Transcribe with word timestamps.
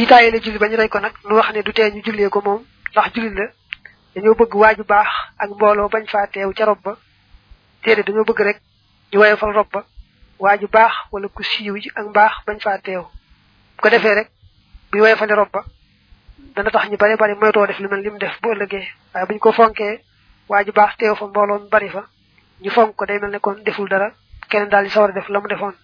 ki 0.00 0.06
tayé 0.06 0.30
la 0.30 0.38
julli 0.40 0.58
bañu 0.58 0.76
rey 0.76 0.88
ko 0.88 0.98
nag 0.98 1.12
nu 1.28 1.34
wax 1.36 1.52
ne 1.52 1.62
du 1.62 1.72
tee 1.72 1.90
ñu 1.92 2.00
jullé 2.04 2.28
ko 2.30 2.40
moom 2.40 2.64
ndax 2.92 3.12
julli 3.14 3.34
la. 3.36 3.46
Dañoo 4.14 4.34
bëgg 4.34 4.54
waaju 4.54 4.84
baax 4.84 5.08
ak 5.38 5.50
mbooloo 5.50 5.88
bañ 5.88 6.06
faa 6.08 6.26
teew 6.26 6.52
ca 6.56 6.64
rob 6.64 6.78
ba. 6.82 6.96
Téere 7.82 8.02
dañoo 8.02 8.24
bëgg 8.24 8.40
rek 8.40 8.60
ñu 9.12 9.18
waye 9.20 9.36
fal 9.36 9.52
rob 9.52 9.66
ba. 9.72 9.84
Waaju 10.38 10.68
baax 10.72 10.92
wala 11.12 11.28
ku 11.28 11.42
siiw 11.42 11.76
ci 11.82 11.90
ak 11.94 12.06
mbaax 12.08 12.32
bañ 12.46 12.58
faa 12.60 12.78
teew. 12.78 13.04
Ko 13.80 13.88
defee 13.90 14.14
rek 14.14 14.30
bi 14.90 15.00
waye 15.00 15.16
fale 15.16 15.34
rob 15.34 15.50
ba 15.52 15.64
dana 16.56 16.70
tax 16.70 16.88
ñu 16.88 16.96
bare 16.96 17.16
bari 17.16 17.34
moytoo 17.34 17.66
def 17.66 17.78
lu 17.78 17.88
mel 17.88 18.10
mu 18.10 18.18
def 18.18 18.40
bu 18.40 18.52
ëllëgee. 18.54 18.88
Waaye 19.14 19.26
buñ 19.26 19.38
ko 19.38 19.52
fonkee 19.52 20.00
waaju 20.48 20.72
baax 20.72 20.96
teew 20.96 21.14
fa 21.14 21.26
mbooloo 21.26 21.58
mu 21.58 21.68
bari 21.68 21.88
fa 21.90 22.06
ñu 22.62 22.70
fonk 22.70 22.96
ko 22.96 23.04
day 23.04 23.18
mel 23.20 23.30
ne 23.30 23.38
kon 23.38 23.60
deful 23.64 23.88
dara 23.88 24.10
keneen 24.48 24.68
daal 24.70 24.84
di 24.84 24.90
sawar 24.90 25.12
def 25.12 25.28
la 25.28 25.40
mu 25.40 25.46
defoon. 25.48 25.74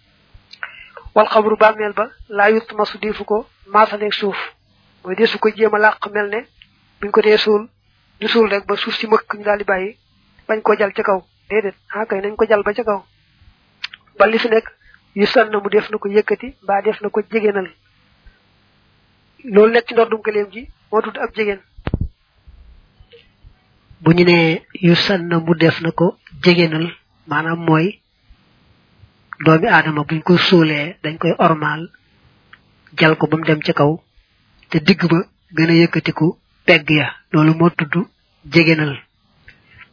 Wal 1.15 1.29
xabru 1.29 1.57
bàmmeel 1.57 1.93
ba 1.93 2.09
laa 2.29 2.49
yut 2.51 2.73
masu 2.73 2.99
defu 2.99 3.25
ko 3.25 3.47
maasaleeg 3.73 4.13
suuf. 4.13 4.37
Mooy 5.05 5.15
desu 5.17 5.39
ko 5.39 5.49
jéem 5.57 5.75
a 5.75 5.79
làq 5.79 6.07
mel 6.13 6.29
ne 6.29 6.41
buñ 7.01 7.11
ko 7.11 7.21
dee 7.23 7.37
suul 7.39 7.69
ñu 8.21 8.29
suul 8.29 8.51
rek 8.51 8.67
ba 8.67 8.77
suuf 8.77 8.95
si 8.97 9.07
mëkk 9.07 9.35
ñu 9.35 9.45
daal 9.45 9.59
di 9.59 9.65
bàyyi 9.65 9.97
bañ 10.49 10.61
koo 10.63 10.75
jal 10.79 10.93
ca 10.93 11.03
kaw. 11.03 11.23
Déedéet 11.51 11.75
ah 11.95 12.07
kay 12.07 12.21
nañ 12.21 12.37
ko 12.37 12.45
jal 12.49 12.63
ba 12.63 12.73
ca 12.75 12.85
kaw. 12.85 13.05
Ba 14.19 14.27
li 14.27 14.39
fi 14.39 14.49
nekk 14.49 14.67
yu 15.15 15.27
sann 15.27 15.51
mu 15.53 15.69
def 15.71 15.91
na 15.91 15.99
ko 15.99 16.09
yëkkati 16.09 16.55
mbaa 16.63 16.83
def 16.83 17.01
na 17.01 17.09
ko 17.11 17.21
jegénal 17.33 17.69
loolu 19.45 19.73
nekk 19.73 19.87
ci 19.89 19.95
ndordum 19.95 20.21
gëleem 20.25 20.49
ji 20.53 20.69
moo 20.93 21.01
tudd 21.03 21.17
ab 21.19 21.31
jegéen 21.37 21.61
bu 24.03 24.13
ñu 24.13 24.25
yu 24.87 24.95
sann 24.95 25.29
mu 25.47 25.55
def 25.55 25.81
na 25.81 25.91
ko 25.93 26.17
jegénal 26.45 26.87
maanaam 27.27 27.61
mooy 27.65 28.01
doomi 29.45 29.67
aadama 29.69 30.03
buñ 30.05 30.21
ko 30.23 30.37
suulee 30.37 30.97
dañ 31.03 31.17
koy 31.19 31.33
ormal 31.39 31.89
jal 32.99 33.17
ko 33.17 33.27
ba 33.27 33.37
mu 33.37 33.45
dem 33.45 33.61
ca 33.61 33.73
kaw 33.73 33.93
te 34.71 34.79
digg 34.81 35.01
ba 35.11 35.19
gën 35.57 35.71
a 35.71 35.75
yëkkatiku 35.83 36.37
pegg 36.67 36.91
ya. 36.91 37.07
Loolu 37.33 37.55
moo 37.55 37.71
tudd 37.71 37.95
jegénal 38.53 38.93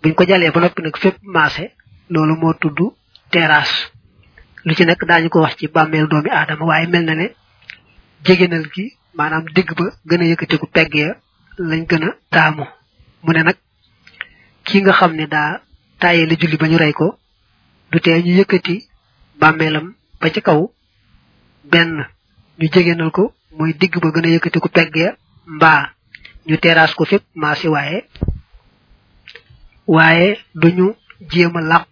buñ 0.01 0.13
ko 0.15 0.23
jalee 0.25 0.51
ba 0.51 0.59
noppi 0.59 0.81
nag 0.81 0.97
fépp 0.97 1.17
maase 1.21 1.71
loolu 2.09 2.35
moo 2.35 2.53
tudd 2.53 2.79
terrasse. 3.31 3.91
Lu 4.65 4.73
ci 4.75 4.85
nekk 4.85 5.05
daañu 5.07 5.29
ko 5.29 5.41
wax 5.41 5.55
ci 5.57 5.67
bàmmeel 5.67 6.07
doomi 6.07 6.29
aadama 6.29 6.65
waaye 6.65 6.87
mel 6.87 7.03
na 7.05 7.15
ne 7.15 7.27
jegénal 8.25 8.65
gi 8.73 8.85
maanaam 9.17 9.45
digg 9.55 9.69
ba 9.77 9.85
gën 10.09 10.21
a 10.21 10.25
yëkkatiku 10.25 10.67
pegg 10.67 10.93
ya 10.95 11.15
lañ 11.57 11.85
gën 11.89 12.03
a 12.03 12.09
taamu. 12.29 12.65
Mu 13.23 13.31
ne 13.33 13.43
nag 13.43 13.57
ki 14.63 14.81
nga 14.81 14.91
xam 14.93 15.13
ne 15.15 15.25
daa 15.27 15.61
tàyyee 15.99 16.25
la 16.29 16.35
julli 16.39 16.57
ba 16.57 16.67
ñu 16.67 16.77
ko 16.93 17.17
du 17.91 17.99
tee 17.99 18.21
ñu 18.23 18.33
yëkkati 18.39 18.75
bàmmeelam 19.39 19.93
ba 20.19 20.29
ci 20.33 20.41
kaw 20.41 20.71
benn 21.71 22.05
ñu 22.59 22.67
jegénal 22.73 23.11
ko 23.11 23.33
mooy 23.57 23.73
digg 23.73 23.93
ba 24.01 24.09
gën 24.11 24.25
a 24.25 24.29
yëkkatiku 24.29 24.69
pegg 24.69 24.95
ya 24.95 25.15
mbaa 25.45 25.89
ñu 26.47 26.57
teraas 26.57 26.93
ko 26.95 27.05
fépp 27.05 27.23
maasi 27.35 27.67
waaye. 27.67 28.05
waaye 29.87 30.37
duñu 30.55 30.95
jéem 31.31 31.55
a 31.57 31.61
làq 31.61 31.87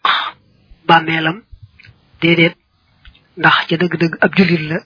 bàmmeelam 0.87 1.41
déedéet 2.21 2.55
ndax 3.37 3.57
ca 3.67 3.75
dëgg-dëgg 3.77 4.17
ab 4.21 4.31
jullit 4.37 4.63
la 4.69 4.77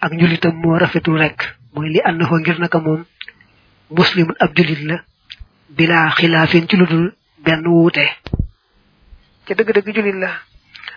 ak 0.00 0.12
njullitam 0.12 0.54
moo 0.62 0.78
rafetul 0.78 1.18
rek 1.18 1.38
mooy 1.74 1.88
li 1.90 2.00
ànd 2.04 2.22
fa 2.28 2.36
ngir 2.38 2.58
naka 2.58 2.78
moom 2.78 3.04
muslimun 3.90 4.34
ab 4.38 4.50
jullit 4.56 4.82
la 4.88 4.96
bilaa 5.76 6.10
xilaafin 6.10 6.66
ci 6.68 6.76
lu 6.76 6.86
dul 6.86 7.12
benn 7.44 7.66
wuute. 7.66 8.04
ca 9.46 9.54
dëgg-dëgg 9.54 9.94
jullit 9.96 10.18
la 10.22 10.30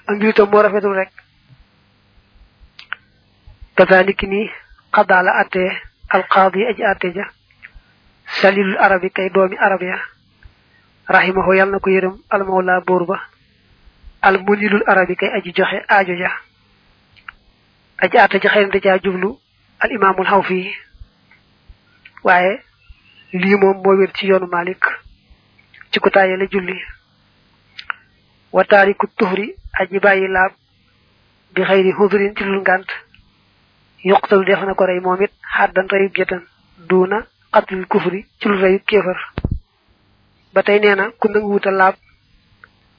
ak 0.07 0.16
njullitam 0.17 0.49
moo 0.49 0.61
rafetul 0.61 0.95
rek. 0.95 1.11
Kazaliki 3.75 4.27
ni 4.27 4.49
xadaa 4.95 5.23
la 5.23 5.33
attee 5.41 5.71
alqaadi 6.09 6.66
aji 6.69 6.83
atte 6.83 7.11
ja 7.16 7.25
salilul 8.41 8.77
arabi 8.77 9.09
kay 9.09 9.29
doomi 9.29 9.57
arab 9.57 9.81
ya 9.81 9.97
rahimahu 11.07 11.53
yal 11.55 11.69
na 11.71 11.79
ko 11.79 11.89
yërëm 11.89 12.16
almawla 12.29 12.81
buur 12.88 13.05
ba 13.05 13.17
al 14.22 14.38
munilul 14.45 14.84
arabi 14.88 15.16
kay 15.16 15.29
aji 15.38 15.51
joxe 15.53 15.81
aajo 15.89 16.13
ja 16.16 16.31
aji 18.03 18.17
atte 18.17 18.39
ja 18.44 18.50
xëy 18.50 18.66
na 18.66 18.69
da 18.72 18.79
caa 18.79 18.97
jublu 19.03 19.38
al 19.79 19.91
imaamul 19.91 20.25
xaw 20.25 20.41
fii 20.44 20.75
waaye 22.23 22.61
lii 23.34 23.55
moom 23.55 23.78
moo 23.84 23.97
wér 23.97 24.11
ci 24.13 24.28
yoonu 24.28 24.47
malik 24.47 24.85
ci 25.91 26.00
ku 26.00 26.09
taayale 26.09 26.47
julli 26.51 26.78
wa 28.53 28.63
taariku 28.63 29.07
tuhri 29.17 29.55
aji 29.79 30.00
bàyyi 30.00 30.28
laab 30.28 30.51
bi 31.53 31.61
xëyri 31.63 31.91
hudrin 31.91 32.35
ci 32.35 32.44
lul 32.44 32.61
ngànt 32.61 32.90
yuqtal 34.03 34.46
def 34.46 34.62
na 34.64 34.74
ko 34.74 34.86
rey 34.86 35.00
moom 35.00 35.22
it 35.22 35.31
xaddan 35.56 35.88
reyub 35.90 36.14
jëtan 36.16 36.41
duuna 36.90 37.25
qatlil 37.52 37.86
kufri 37.88 38.25
ci 38.40 38.47
lu 38.50 38.58
reyub 38.62 38.84
kéefar 38.86 39.18
ba 40.53 40.64
tey 40.64 40.80
nee 40.80 40.96
na 40.96 41.12
ku 41.19 41.28
nangu 41.28 41.50
wuta 41.53 41.72
laab 41.72 41.96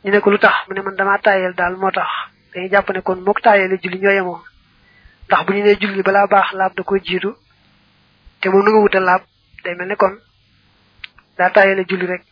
ñu 0.05 0.11
ne 0.11 0.21
lu 0.25 0.39
tax? 0.39 0.55
Mu 0.69 0.75
ne 0.75 0.83
man 0.83 0.97
dama 0.97 1.19
taayel 1.19 1.55
daal 1.55 1.77
moo 1.77 1.91
tax. 1.91 2.09
Dañuy 2.53 2.69
jàpp 2.71 2.91
ne 2.91 3.01
kon 3.01 3.17
mook 3.25 3.41
taayele 3.41 3.79
julli 3.83 3.99
ñoo 3.99 4.13
yemoo. 4.13 4.41
Ndax 5.27 5.47
bu 5.47 5.53
ñu 5.53 5.63
nee 5.65 6.03
balaa 6.03 6.27
baax 6.27 6.53
laab 6.53 6.75
da 6.77 6.83
ko 6.83 6.99
jiitu. 6.99 7.35
Te 8.41 8.49
moom 8.51 8.65
nangu 8.65 8.83
wuta 8.83 9.01
laab 9.01 9.23
day 9.65 9.75
mel 9.75 9.89
ne 9.89 9.97
kon 9.97 10.15
daa 11.39 11.51
taayele 11.51 11.85
julli 11.89 12.07
rek. 12.07 12.23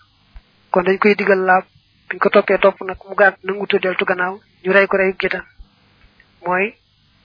Kon 0.71 0.83
dañ 0.85 0.99
koy 0.99 1.15
digal 1.15 1.39
laab 1.49 1.65
buñ 2.11 2.19
ko 2.19 2.29
toppee 2.29 2.59
topp 2.59 2.81
nag 2.83 2.99
mu 3.09 3.15
gaat 3.15 3.37
nangu 3.43 3.61
wuta 3.61 3.79
deltu 3.79 4.05
gannaaw 4.05 4.39
ñu 4.65 4.73
rey 4.73 4.87
ko 4.87 4.97
reyub 4.97 5.17
jëtan 5.21 5.45
mooy 6.47 6.75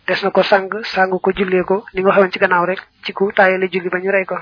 des 0.08 0.24
na 0.24 0.32
ko 0.32 0.42
sang 0.44 0.70
sang 0.94 1.12
ko 1.20 1.32
jullee 1.38 1.64
ko 1.64 1.84
ni 1.94 2.02
nga 2.02 2.12
xamoon 2.12 2.32
ci 2.32 2.40
gannaaw 2.40 2.66
rek 2.66 2.82
ci 3.04 3.12
ku 3.14 3.32
taayale 3.36 3.68
julli 3.72 3.90
ba 3.90 4.00
ñu 4.00 4.12
ko. 4.26 4.38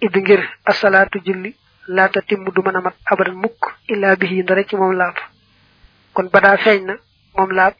Id 0.00 0.16
ngir 0.16 0.40
asalaatu 0.64 1.18
julli 1.26 1.54
laata 1.86 2.20
timm 2.22 2.44
du 2.54 2.60
mën 2.62 2.76
a 2.76 2.80
mat 2.80 2.94
abadan 3.04 3.34
mukk 3.36 3.60
illa 3.88 4.16
bihi 4.16 4.42
ndare 4.42 4.64
ci 4.68 4.76
moom 4.76 4.92
laab. 4.96 5.16
Kon 6.14 6.28
badaa 6.32 6.56
feeñ 6.56 6.84
na 6.86 6.94
moom 7.36 7.50
laab 7.52 7.74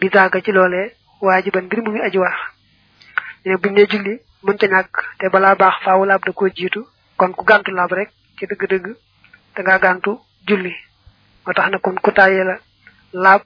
bi 0.00 0.08
daaga 0.08 0.40
ci 0.40 0.52
loolee 0.52 0.92
waajiban 1.20 1.64
mbir 1.66 1.82
mu 1.82 1.90
muy 1.90 2.00
aji 2.00 2.18
war 2.18 2.36
ne 3.44 3.56
buñ 3.56 3.72
ne 3.74 3.84
julli 3.90 4.20
mënta 4.42 4.66
ñàkk 4.66 4.94
te 5.18 5.28
balaa 5.28 5.54
baax 5.54 5.74
faawu 5.84 6.04
laab 6.06 6.22
da 6.24 6.32
koo 6.32 6.48
jiitu. 6.48 6.86
Kon 7.16 7.32
ku 7.34 7.44
gàntu 7.44 7.70
laab 7.72 7.92
rek 7.92 8.10
ci 8.38 8.46
dëgg-dëgg 8.46 8.86
da 9.56 9.62
ngaa 9.62 9.78
gàntu 9.78 10.18
julli. 10.46 10.72
Moo 11.44 11.52
tax 11.52 11.70
na 11.70 11.78
kon 11.78 11.96
ku 12.00 12.10
taayee 12.12 12.44
la 12.44 12.56
laab 13.12 13.42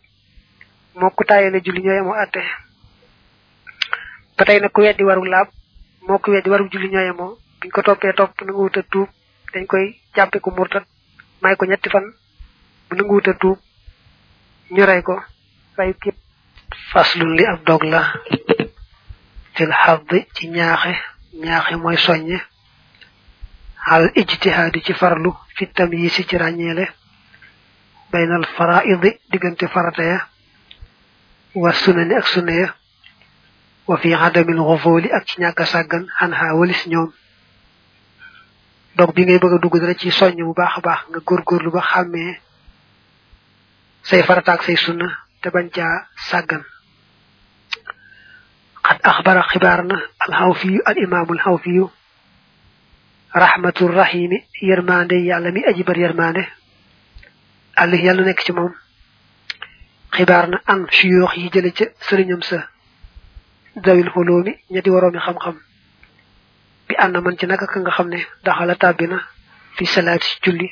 moo 0.98 1.10
ku 1.16 1.25
taayale 1.25 1.60
julli 1.64 1.82
ñooy 1.82 2.03
moo 2.03 2.14
atte. 2.22 2.42
Ba 4.36 4.44
tey 4.44 4.58
nag 4.60 4.72
ku 4.72 4.80
weddi 4.80 5.04
waru 5.04 5.25
laab 5.25 5.48
moo 6.06 6.19
ku 6.19 6.30
weddi 6.30 6.50
waru 6.50 6.69
julli 6.72 6.88
ñooy 6.92 7.10
moo 7.19 7.38
buñ 7.60 7.70
ko 7.75 7.82
toppee 7.82 8.12
topp 8.19 8.41
na 8.42 8.53
nga 8.53 8.60
wuta 8.62 8.82
dañ 9.52 9.66
koy 9.66 9.86
jàppe 10.14 10.38
ko 10.41 10.50
murtat 10.50 10.84
may 11.42 11.56
ko 11.56 11.64
ñetti 11.66 11.88
fan 11.91 12.04
bu 12.88 12.92
na 12.97 13.02
nga 13.04 13.12
wuta 13.12 13.32
ñu 14.75 14.84
rey 14.86 15.02
ko. 15.02 15.14
Rey 15.76 15.92
képp. 16.00 16.16
Faslun 16.92 17.36
li 17.36 17.44
ab 17.44 17.64
dog 17.64 17.82
la. 17.84 18.00
Fil 19.54 19.72
xadd 19.82 20.10
ci 20.34 20.48
ñaaxe 20.48 21.75
mooy 21.76 21.97
soññe. 21.97 22.38
Al 23.84 24.10
ijtihaadi 24.14 24.81
ci 24.82 24.92
farlu 24.94 25.31
fi 25.56 25.66
tamyiisi 25.66 26.25
ci 26.26 26.36
ràññeele. 26.36 26.86
Baynal 28.10 28.44
faraidi 28.56 29.10
diggante 29.31 29.66
farata 29.69 30.02
ya 30.02 30.19
wa 31.54 31.72
sunani 31.72 32.14
ak 32.14 32.26
sunna 32.26 32.52
ya 32.52 32.68
wa 33.88 33.96
fi 33.98 34.14
adamil 34.14 34.58
xufóoli 34.62 35.08
ak 35.12 35.24
ci 35.26 35.40
ñàkk 35.40 35.60
a 35.60 35.66
sàggan 35.66 36.04
xan 36.18 36.32
xaa 36.32 36.54
walis 36.58 36.86
ñoom 36.86 37.10
dog 38.96 39.12
bi 39.14 39.24
ngay 39.24 39.38
bëgg 39.38 39.54
a 39.54 39.58
dugg 39.58 39.76
dara 39.80 39.94
ci 39.94 40.10
soññ 40.10 40.36
bu 40.44 40.54
baax 40.54 40.74
a 40.78 40.80
baax 40.80 41.00
nga 41.10 41.20
góorgóorlu 41.26 41.70
ba 41.70 41.80
xàmmee 41.82 42.40
say 44.02 44.22
farata 44.22 44.52
ak 44.52 44.62
say 44.62 44.76
sunna 44.76 45.08
te 45.40 45.50
bañ 45.50 45.68
caa 45.70 46.06
sàggan 46.30 46.62
xad 48.86 48.98
axbara 49.02 49.42
xibaar 49.50 49.84
na 49.84 49.96
alxawfiyu 50.24 50.80
al 50.84 50.96
imaamul 50.98 51.38
xawfiyu 51.44 51.90
rahmatur 53.34 53.90
rahimi 53.94 54.38
yërmande 54.60 55.16
yàlla 55.28 55.50
mi 55.52 55.62
aji 55.64 55.82
bar 55.84 55.96
xibaar 60.17 60.47
na 60.49 60.59
an 60.73 60.87
suyoox 60.97 61.32
yi 61.37 61.50
jële 61.55 61.70
ca 61.79 61.85
sëriñam 62.06 62.43
sa 62.43 62.59
dawil 63.85 64.09
xuloomi 64.14 64.53
ñetti 64.73 64.91
waroomi 64.91 65.19
xam-xam. 65.19 65.56
Bi 66.88 66.94
ànd 66.99 67.17
man 67.25 67.38
ci 67.38 67.47
naka 67.47 67.67
ka 67.67 67.79
nga 67.81 67.91
xam 67.97 68.09
ne 68.09 68.19
daxala 68.44 68.75
tàbbi 68.75 69.06
na 69.09 69.19
fi 69.76 69.85
salaati 69.87 70.26
ci 70.31 70.38
julli. 70.44 70.69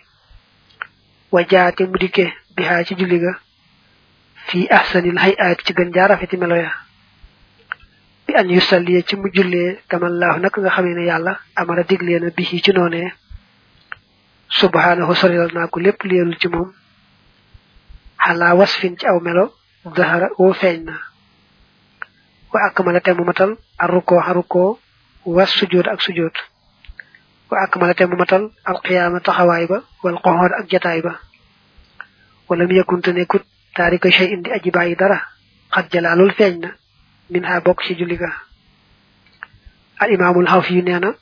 Wa 1.33 1.41
jaate 1.51 1.83
mu 1.87 1.97
dikke 1.99 2.25
bihaa 2.57 2.85
ci 2.85 2.95
julli 2.95 3.19
ga. 3.19 3.33
Fi 4.49 4.67
ahsanil 4.71 5.19
hayaati 5.19 5.65
ci 5.67 5.73
gën 5.73 5.91
jaarafeti 5.95 6.37
melo 6.37 6.57
ya. 6.57 6.73
Bi 8.27 8.35
an 8.35 8.49
yusalliye 8.51 9.03
ci 9.09 9.17
mu 9.17 9.29
jullee 9.33 9.79
kamallaahu 9.89 10.41
naka 10.41 10.61
nga 10.61 10.71
xamee 10.71 10.95
ne 10.95 11.05
yàlla 11.11 11.33
amara 11.57 11.83
diglee 11.85 12.19
na 12.21 12.31
bi 12.37 12.45
ci 12.45 12.73
noonee. 12.73 13.13
Subhanahu 14.51 15.15
sorilal 15.15 15.51
naa 15.55 15.69
ko 15.69 15.79
lépp 15.81 16.03
leelul 16.05 16.37
ci 16.39 16.49
moom. 16.49 16.73
Xalaa 18.25 18.55
wasfin 18.55 18.97
ci 18.99 19.07
aw 19.07 19.21
melo 19.21 19.53
dahara 19.97 20.29
woo 20.39 20.53
feeñ 20.53 20.85
na. 20.85 20.95
Wa 22.53 22.61
akmala 22.67 23.01
te 23.01 23.13
mu 23.15 23.25
matal 23.25 23.57
arruko 23.79 24.21
haruko 24.21 24.79
was 25.25 25.51
sujjóot 25.59 25.87
ak 25.89 26.01
sujjóot 26.03 26.37
wa 27.51 27.59
akmala 27.65 27.95
te 27.95 28.05
mu 28.07 28.17
matal 28.17 28.51
al 28.65 28.79
qiyama 28.83 29.21
taxawaay 29.21 29.67
ba 29.67 29.83
wal 30.03 30.19
qoxoor 30.25 30.53
ak 30.59 30.67
jataay 30.71 31.01
ba. 31.03 31.21
Wala 32.49 32.67
mu 32.67 32.73
yakun 32.75 33.01
te 33.03 33.13
nekkut 33.13 33.43
taarika 33.77 34.11
shay 34.11 34.29
indi 34.35 34.51
aji 34.53 34.71
bàyyi 34.71 34.97
dara 34.97 35.19
xat 35.75 35.91
jalaalul 35.93 36.33
feeñ 36.35 36.61
na. 36.61 36.71
Min 37.31 37.45
ha 37.45 37.61
bokk 37.61 37.83
ci 37.87 37.95
julli 37.97 38.17
ga. 38.17 38.31
Al 40.01 40.11
imaamul 40.13 40.47
xawf 40.47 40.71
yu 40.71 40.83
nee 40.83 40.99
na 40.99 41.15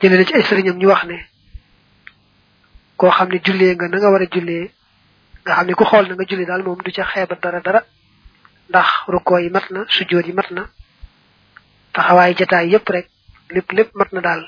jëlee 0.00 0.18
na 0.18 0.24
ci 0.24 0.34
ay 0.34 0.42
sëriñam 0.42 0.78
ñu 0.78 0.88
wax 0.88 1.04
ne 1.04 1.18
koo 2.96 3.10
xam 3.10 3.28
ne 3.28 3.38
jullee 3.44 3.74
nga 3.74 3.88
na 3.88 3.98
nga 3.98 4.10
war 4.10 4.22
a 4.22 4.26
jullee 4.32 4.70
nga 5.44 5.54
xam 5.56 5.66
ne 5.66 5.74
ku 5.74 5.84
xool 5.84 6.06
na 6.08 6.14
nga 6.14 6.24
julli 6.28 6.44
daal 6.46 6.62
moom 6.62 6.78
du 6.84 6.90
ca 6.92 7.04
xeebat 7.04 7.40
dara 7.42 7.60
dara. 7.60 7.80
ndax 8.68 8.88
rukkoo 9.08 9.38
yi 9.38 9.50
mat 9.50 9.66
na 9.70 9.84
sujjóot 9.88 10.26
yi 10.26 10.32
mat 10.32 10.50
na 10.50 10.62
taxawaay 11.92 12.34
jataay 12.38 12.68
yépp 12.72 12.88
rek 12.88 13.06
lépp 13.50 13.70
lépp 13.72 13.90
mat 13.94 14.12
na 14.12 14.20
daal. 14.20 14.42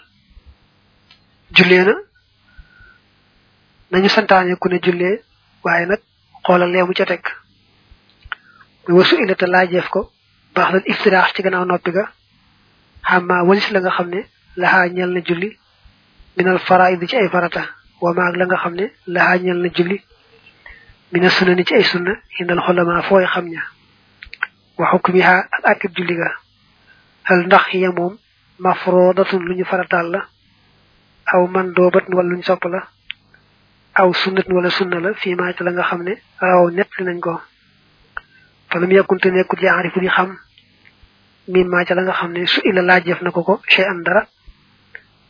Jullee 1.56 1.85
na 1.85 1.94
nañu 3.91 4.08
santaane 4.08 4.56
ku 4.56 4.69
ne 4.69 4.79
jullee 4.85 5.20
waaye 5.64 5.87
nag 5.87 6.00
xoolal 6.44 6.70
leemu 6.73 6.93
ca 6.94 7.05
teg. 7.06 7.23
Muy 8.88 8.99
wasu 8.99 9.17
illa 9.17 9.35
te 9.35 9.47
laajeef 9.47 9.88
ko 9.88 10.11
baax 10.55 10.73
na 10.73 10.79
iftiraax 10.93 11.32
ci 11.35 11.43
gannaaw 11.43 11.64
noppi 11.64 11.90
ga. 11.93 12.05
Xamma 13.02 13.43
walis 13.44 13.70
la 13.70 13.81
nga 13.81 13.90
xam 13.90 14.08
ne 14.08 14.20
laxaa 14.56 14.88
ñel 14.88 15.11
na 15.12 15.20
julli 15.20 15.58
minal 16.37 16.58
faraid 16.58 17.02
ci 17.08 17.17
ay 17.17 17.29
farata. 17.29 17.62
Wa 18.00 18.12
maag 18.14 18.37
la 18.37 18.44
nga 18.47 18.56
xam 18.56 18.75
ne 18.75 18.87
laxaa 19.06 19.38
ñel 19.38 19.58
na 19.62 19.69
julli 19.76 20.00
من 21.14 21.25
السنة 21.25 21.52
نتي 21.52 21.82
سنة 21.82 22.16
إن 22.40 22.50
الخلما 22.50 23.00
فوي 23.00 23.26
خمنا 23.26 23.62
وحكمها 24.78 25.49
الأكب 25.58 25.93
جلغا 25.93 26.32
هل 27.25 27.49
نخي 27.49 27.84
يموم 27.84 28.19
مفروضة 28.61 29.38
لن 29.38 29.61
يفرط 29.61 29.94
الله 29.94 30.22
أو 31.34 31.46
من 31.46 31.72
دوبت 31.72 32.14
ولا 32.14 32.38
نسابلا 32.38 32.82
أو 33.99 34.12
سنة 34.12 34.44
ولا 34.50 34.69
سنة 34.69 35.12
فيما 35.12 35.50
يتلنغ 35.50 35.82
خمنا 35.82 36.16
أو 36.43 36.69
نتل 36.69 37.05
ننغو 37.05 37.40
فلم 38.70 38.93
يكن 38.93 39.19
تنكو 39.19 39.56
يعرف 39.62 39.96
لي 39.96 40.11
خم 40.11 40.37
مما 41.49 41.82
يتلنغ 41.82 42.12
خمنا 42.12 42.46
سئل 42.46 42.78
الله 42.78 42.99
جفنكوكو 42.99 43.58
شيئا 43.69 44.02
درا 44.06 44.26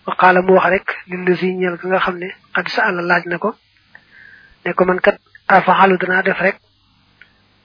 وقال 0.07 0.47
موحرك 0.47 0.97
للذين 1.09 1.63
يلقنغ 1.63 1.99
خمنا 1.99 2.33
قد 2.55 2.69
سأل 2.69 2.99
الله 2.99 3.19
جنكو 3.19 3.53
نكو 4.67 4.85
من 4.85 4.99
afaxalu 5.49 5.97
danaa 5.99 6.23
def 6.23 6.39
rek. 6.41 6.57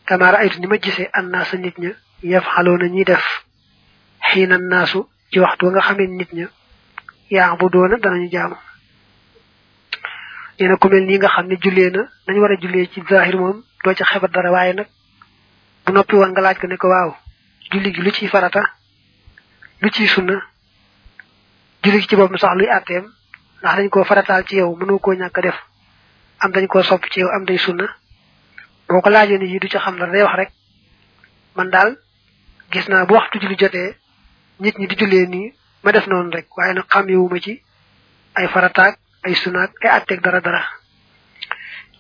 Kamaara 0.06 0.38
aytu 0.40 0.60
ni 0.60 0.68
ma 0.68 0.78
gisee 0.78 1.10
an 1.14 1.30
naasa 1.30 1.58
nit 1.58 1.78
ña 1.78 1.92
yafxaloo 2.24 2.78
na 2.78 2.88
ñuy 2.88 3.04
def. 3.06 3.24
Xiina 4.32 4.58
naasu 4.58 5.08
ci 5.32 5.40
waxtu 5.40 5.66
nga 5.70 5.82
xamee 5.82 6.08
nit 6.08 6.32
ña 6.34 6.48
yaa 7.30 7.56
bu 7.56 7.70
doona 7.70 7.98
danañu 7.98 8.30
jaamu. 8.32 8.56
Nee 10.60 10.68
na 10.68 10.76
ku 10.78 10.88
mel 10.90 11.06
nii 11.06 11.18
nga 11.18 11.28
xam 11.30 11.48
ne 11.48 11.56
jullee 11.62 11.90
na 11.92 12.02
dañ 12.28 12.38
war 12.40 12.52
a 12.52 12.56
jullee 12.62 12.90
ci 12.92 13.02
zahir 13.10 13.38
moom 13.38 13.64
doo 13.84 13.94
ca 13.96 14.06
xebat 14.06 14.32
dara 14.32 14.52
waaye 14.52 14.74
nag 14.74 14.88
bu 15.86 15.92
noppi 15.94 16.16
nga 16.18 16.42
laaj 16.42 16.58
ko 16.60 16.68
ne 16.68 16.78
ko 16.78 16.88
waaw 16.90 17.16
julli 17.72 17.94
gi 17.94 18.02
lu 18.02 18.12
ciy 18.12 18.28
farata 18.28 18.64
lu 19.82 19.90
ciy 19.90 20.08
sunna 20.08 20.36
julli 21.84 22.00
gi 22.02 22.08
ci 22.08 22.16
boppam 22.16 22.38
sax 22.38 22.54
luy 22.58 22.68
àtteem 22.68 23.06
ndax 23.62 23.76
dañ 23.78 23.90
koo 23.90 24.04
farataal 24.04 24.44
ci 24.48 24.56
yow 24.58 24.76
mënoo 24.76 25.00
koo 25.00 25.14
ñàkk 25.14 25.40
def. 25.42 25.56
Am 26.40 26.52
dañ 26.52 26.68
koo 26.68 26.84
sopp 26.84 27.06
ci 27.12 27.20
yow 27.20 27.30
am 27.36 27.46
day 27.46 27.58
sunna. 27.58 27.88
Boo 28.88 29.02
ko 29.02 29.10
laajee 29.10 29.38
ni 29.38 29.46
yi 29.52 29.60
du 29.60 29.68
ca 29.68 29.80
xam 29.80 29.98
dara 29.98 30.12
day 30.12 30.24
wax 30.24 30.36
rek 30.36 30.52
man 31.56 31.70
daal 31.70 31.98
gis 32.72 32.88
naa 32.88 33.06
bu 33.06 33.14
waxtu 33.14 33.40
julli 33.40 33.56
jotee 33.58 33.96
nit 34.60 34.78
ñi 34.78 34.88
di 34.88 34.96
jullee 34.96 35.28
nii 35.28 35.54
ma 35.84 35.92
def 35.92 36.08
noonu 36.08 36.32
rek 36.32 36.48
waaye 36.58 36.74
nag 36.74 36.86
xàmmewuma 36.90 37.40
ci 37.40 37.62
ay 38.36 38.48
farataak 38.48 38.98
ay 39.26 39.36
sunaak 39.36 39.72
ay 39.84 39.90
àtteeg 39.90 40.22
dara 40.22 40.40
dara. 40.42 40.64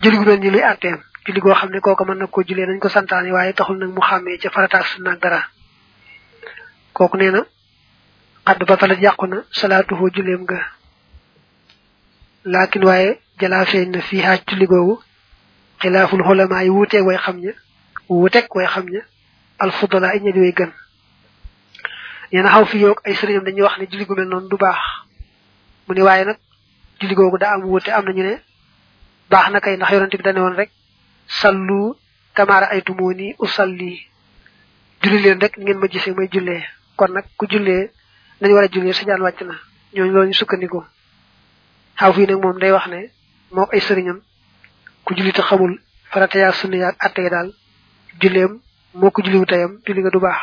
Julli 0.01 0.17
gu 0.17 0.23
mel 0.25 0.39
ni 0.39 0.49
luy 0.49 0.61
àtteem 0.63 0.99
julli 1.25 1.39
goo 1.41 1.53
xam 1.53 1.69
ne 1.71 1.79
kooku 1.79 2.03
mën 2.05 2.17
na 2.17 2.27
koo 2.27 2.43
jullee 2.47 2.65
nañ 2.65 2.79
ko 2.79 2.89
santaane 2.89 3.31
waaye 3.31 3.53
taxul 3.53 3.77
nag 3.77 3.89
mu 3.89 4.01
xàmmee 4.01 4.37
ca 4.37 4.49
farataak 4.49 4.85
sunaak 4.87 5.19
dara. 5.21 5.43
Kooku 6.93 7.17
nee 7.17 7.31
na 7.31 7.43
xadd 8.45 8.63
ba 8.67 8.77
talat 8.77 8.99
yàqu 9.01 9.25
na 9.27 9.43
salaatuhoo 9.51 10.09
julleem 10.09 10.45
ga. 10.45 10.59
Laakin 12.45 12.83
waaye 12.85 13.19
feeñ 13.71 13.87
na 13.91 14.01
fii 14.01 14.21
xaaj 14.25 14.41
julli 14.47 14.65
googu 14.67 14.95
xilaaful 15.81 16.23
xolamaa 16.27 16.63
yi 16.63 16.69
wuuteeg 16.69 17.05
way 17.07 17.17
xam 17.25 17.37
ña 17.43 17.53
wuuteeg 18.09 18.45
way 18.55 18.67
xam 18.73 18.85
ña 18.93 19.01
alfudala 19.63 20.07
ay 20.13 20.19
ña 20.19 20.31
di 20.35 20.39
way 20.39 20.51
gën. 20.57 20.71
Nee 22.31 22.41
na 22.43 22.49
xaw 22.53 22.65
fi 22.65 22.77
yoog 22.83 22.99
ay 23.05 23.13
sëriñam 23.15 23.43
dañuy 23.45 23.61
wax 23.65 23.75
ne 23.79 23.85
julli 23.91 24.05
mel 24.15 24.27
noonu 24.27 24.47
du 24.49 24.57
baax. 24.57 24.79
Mu 25.87 25.93
ne 25.95 26.01
waaye 26.01 26.25
nag 26.25 26.37
julli 26.99 27.15
daa 27.39 27.53
am 27.55 27.63
wuute 27.63 27.89
am 27.91 28.05
nañu 28.05 28.23
ne 28.23 28.35
baax 29.31 29.49
na 29.51 29.59
kay 29.59 29.75
ndax 29.77 29.91
yonente 29.91 30.17
bi 30.17 30.23
dane 30.23 30.39
woon 30.39 30.55
rek 30.55 30.71
sallu 31.27 31.95
ni 33.15 33.35
usalli 33.39 33.91
julli 35.01 35.19
leen 35.23 35.39
rek 35.41 35.57
ngeen 35.57 35.77
ma 35.79 35.87
gisee 35.87 36.13
may 36.13 36.27
jullee. 36.31 36.63
Kon 36.97 37.11
nag 37.13 37.25
ku 37.37 37.45
jullee 37.47 37.89
nañu 38.41 38.53
war 38.55 38.63
a 38.65 38.67
jullee 38.73 38.93
sa 38.93 39.05
jaan 39.05 39.21
wàcc 39.21 39.41
na. 39.41 39.55
Ñooñu 39.93 40.11
loolu 40.13 40.27
ñu 40.27 40.33
sukkandiku. 40.33 40.83
Fii 42.13 42.25
nag 42.27 42.41
moom 42.41 42.59
day 42.59 42.71
wax 42.71 42.87
ne 42.87 43.09
moo 43.51 43.67
ay 43.73 43.79
sëriñam. 43.81 44.19
ku 45.05 45.13
julli 45.15 45.31
te 45.33 45.41
xamul 45.41 45.73
farata 46.11 46.37
yaa 46.39 46.51
sunna 46.51 46.77
yaa 46.77 46.93
daal. 47.29 47.49
julleem 48.21 48.59
moo 48.93 49.11
ko 49.11 49.21
julliwu 49.23 49.45
tayam 49.45 49.79
julli 49.85 50.01
nga 50.01 50.09
du 50.09 50.19
baax. 50.19 50.41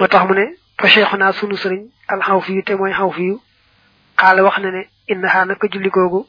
moo 0.00 0.08
tax 0.08 0.22
mu 0.28 0.34
ne 0.34 0.46
fa 0.78 0.88
cheikhuna 0.88 1.32
sunu 1.32 1.56
sëriñ 1.56 1.82
al 2.08 2.20
xaw 2.22 2.40
fiyu 2.40 2.62
te 2.64 2.74
mooy 2.74 2.92
xaw 2.92 3.10
fiyu 3.12 3.40
xaala 4.16 4.42
wax 4.42 4.58
na 4.58 4.70
ne 4.70 4.82
innaha 5.08 5.44
naka 5.46 5.66
julli 5.72 5.90
googu 5.90 6.26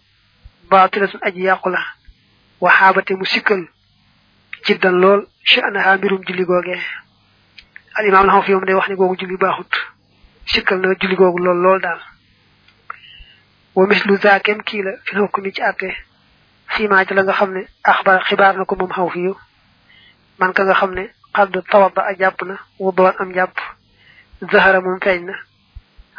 lool 5.02 5.28
sha'naha 5.44 5.98
mbirum 5.98 6.22
julli 6.28 6.46
googee 6.46 6.80
al 7.98 8.06
imam 8.08 8.24
al 8.24 8.30
xaw 8.34 8.42
fiyu 8.44 8.56
moom 8.58 8.66
day 8.66 8.76
wax 8.76 8.88
ne 8.90 8.96
googu 8.96 9.16
baaxut 9.38 9.74
sikkal 10.46 10.80
na 10.80 10.94
julli 11.00 11.16
googu 11.16 11.40
lool 11.40 11.58
lool 11.62 11.80
daal. 11.82 12.00
Wa 13.78 13.84
mislu 13.90 14.16
zaakem 14.24 14.60
kii 14.68 14.82
la 14.86 14.92
fi 15.06 15.14
hukmi 15.22 15.52
ci 15.56 15.62
àtte 15.70 15.90
fiimaa 16.74 17.06
ci 17.08 17.14
la 17.14 17.24
nga 17.24 17.34
xam 17.40 17.52
ne 17.56 17.62
axbar 17.92 18.24
xibaar 18.28 18.54
na 18.58 18.66
ko 18.70 18.74
moom 18.76 18.92
xaw 18.98 19.10
fiyu 19.14 19.34
man 20.40 20.54
ka 20.54 20.64
nga 20.66 20.74
xam 20.80 20.92
ne 20.98 21.04
xadd 21.36 21.56
tawaba 21.72 22.02
a 22.10 22.14
jàpp 22.22 22.40
na 22.50 22.56
wudoon 22.80 23.14
am 23.22 23.30
jàpp 23.38 23.56
zahara 24.52 24.80
moom 24.82 25.00
feeñ 25.04 25.22
na 25.30 25.34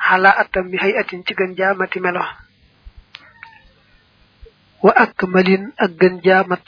xalaa 0.07 0.39
attam 0.43 0.67
mi 0.71 0.77
xëy 0.79 0.95
atin 1.01 1.23
ci 1.27 1.35
gën 1.35 1.53
jaamati 1.59 2.01
melo 2.01 2.23
wa 4.83 4.93
ak 5.05 5.19
malin 5.27 5.65
ak 5.85 5.91
gën 6.01 6.21
jaamat 6.23 6.67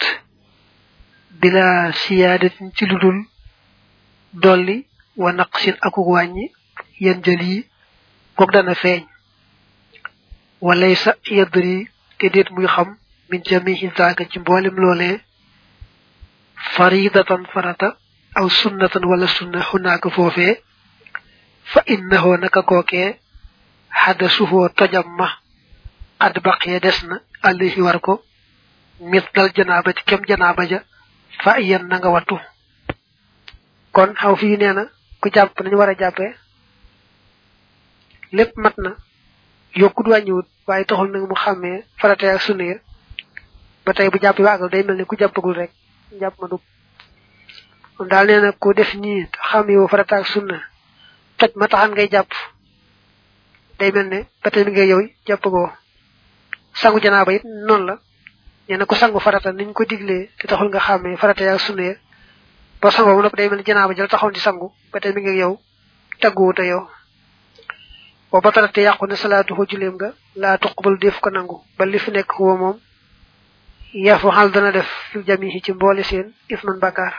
bila 1.40 1.92
siyaadatin 1.92 2.73
ci 2.76 2.87
ludul 2.87 3.18
dolli 4.32 4.87
wa 5.16 5.32
naqsin 5.32 5.76
akuk 5.80 6.06
wàññi 6.14 6.50
yen 7.00 7.23
jël 7.25 7.42
yi 7.42 7.66
goog 8.37 8.50
dana 8.52 8.75
feeñ 8.75 9.02
وليس 10.61 11.11
يدري 11.31 11.88
كديت 12.19 12.52
مي 12.52 12.67
خم 12.69 12.97
من 13.33 13.40
جميع 13.40 13.93
ذاك 13.99 14.23
تي 14.33 14.38
مبولم 14.40 14.76
لولي 14.76 15.21
فريضه 16.76 17.45
فرطة 17.55 17.97
أو 18.38 18.49
سنة 18.49 18.90
ولا 18.97 19.26
سنة 19.26 19.64
هناك 19.75 20.09
فوفي 20.09 20.57
فإنه 21.64 22.37
نك 22.37 22.59
كوكي 22.59 23.14
حدثه 23.90 24.67
تجمع 24.69 25.38
قد 26.21 26.43
بقي 26.43 26.79
دسنا 26.79 27.21
عليه 27.45 27.83
واركو 27.83 28.19
مثل 29.00 29.52
جنابه 29.57 29.95
كم 30.07 30.17
جنابة 30.17 30.64
جا 30.64 30.85
فاين 31.43 31.88
نغا 31.88 32.09
واتو 32.09 32.38
كون 33.93 34.17
أو 34.17 34.35
في 34.37 34.57
نينا 34.57 34.90
كو 35.21 35.29
جاب 35.29 35.50
نيو 35.62 35.79
ورا 35.81 35.93
جابي 35.93 36.35
لب 38.33 38.52
متنا 38.57 38.97
yokkut 39.75 40.07
wàññiwut 40.07 40.47
waaye 40.67 40.85
taxul 40.85 41.11
nag 41.11 41.23
mu 41.29 41.35
xàmmee 41.35 41.85
farate 42.00 42.25
ak 42.31 42.41
sunna 42.41 42.65
ya. 42.65 42.77
Ba 43.85 43.93
tey 43.93 44.09
bu 44.11 44.19
jàppee 44.21 44.43
ba 44.45 44.69
day 44.69 44.83
mel 44.83 44.97
ne 44.97 45.05
ku 45.05 45.17
jàppagul 45.19 45.55
rek, 45.55 45.71
jàpp 46.21 46.35
ma 46.41 46.49
dug 46.49 46.61
moom 47.99 48.09
daal 48.09 48.27
nee 48.27 48.41
na 48.41 48.53
ku 48.53 48.73
def 48.75 48.95
nii, 48.95 49.27
xam 49.50 49.69
yow 49.71 49.87
farata 49.89 50.17
ak 50.17 50.27
sunna, 50.27 50.59
toj 51.39 51.50
ma 51.57 51.67
taxan 51.69 51.91
ngay 51.93 52.09
jàpp. 52.11 52.31
Day 53.79 53.93
mel 53.93 54.09
ne 54.09 54.27
ba 54.43 54.50
tey 54.50 54.65
mi 54.65 54.71
ngay 54.73 54.89
yow 54.89 55.00
jàppagoo. 55.27 55.71
Sangu 56.75 57.00
janaaba 57.00 57.33
it 57.33 57.45
noonu 57.45 57.87
la. 57.87 57.99
Nee 58.69 58.77
na 58.77 58.85
ku 58.87 58.95
sangu 58.95 59.19
farata 59.21 59.53
niñ 59.53 59.73
ko 59.73 59.85
diglee, 59.85 60.31
te 60.39 60.47
taxul 60.47 60.69
nga 60.69 60.81
xàmmee 60.81 61.17
farata 61.17 61.53
ak 61.55 61.61
sunna 61.61 61.83
ya. 61.83 61.95
Ba 62.81 62.91
sangoo 62.91 63.15
mu 63.17 63.23
nopp 63.23 63.37
day 63.37 63.49
mel 63.49 63.59
ne 63.59 63.65
janaaba 63.65 63.95
jël 63.95 64.09
taxoon 64.09 64.33
di 64.33 64.41
sangu, 64.41 64.73
ba 64.93 65.00
tey 65.00 65.12
mi 65.12 65.21
ngay 65.23 65.37
yow 65.37 65.59
tagguwu 66.21 66.53
te 66.53 66.62
yow. 66.67 66.89
Wa 68.32 68.40
batarate 68.40 68.78
yàqu 68.82 69.06
ne 69.06 69.16
salaatu 69.16 69.54
ko 69.56 69.64
juleem 69.68 69.94
nga 69.94 70.12
laa 70.37 70.58
tuqbal 70.58 70.99
def 70.99 71.20
ko 71.20 71.30
nangu. 71.30 71.56
ba 71.78 71.84
li 71.87 71.99
fi 71.99 72.10
nekk 72.10 72.30
huwa 72.38 72.56
moom. 72.56 72.76
yafu 73.94 74.28
xal 74.30 74.50
dana 74.50 74.70
def 74.72 74.88
fil 75.10 75.22
jamihi 75.26 75.60
ci 75.62 75.72
mboole 75.72 76.02
seen 76.02 76.32
isman 76.49 76.78
bakkaar 76.78 77.14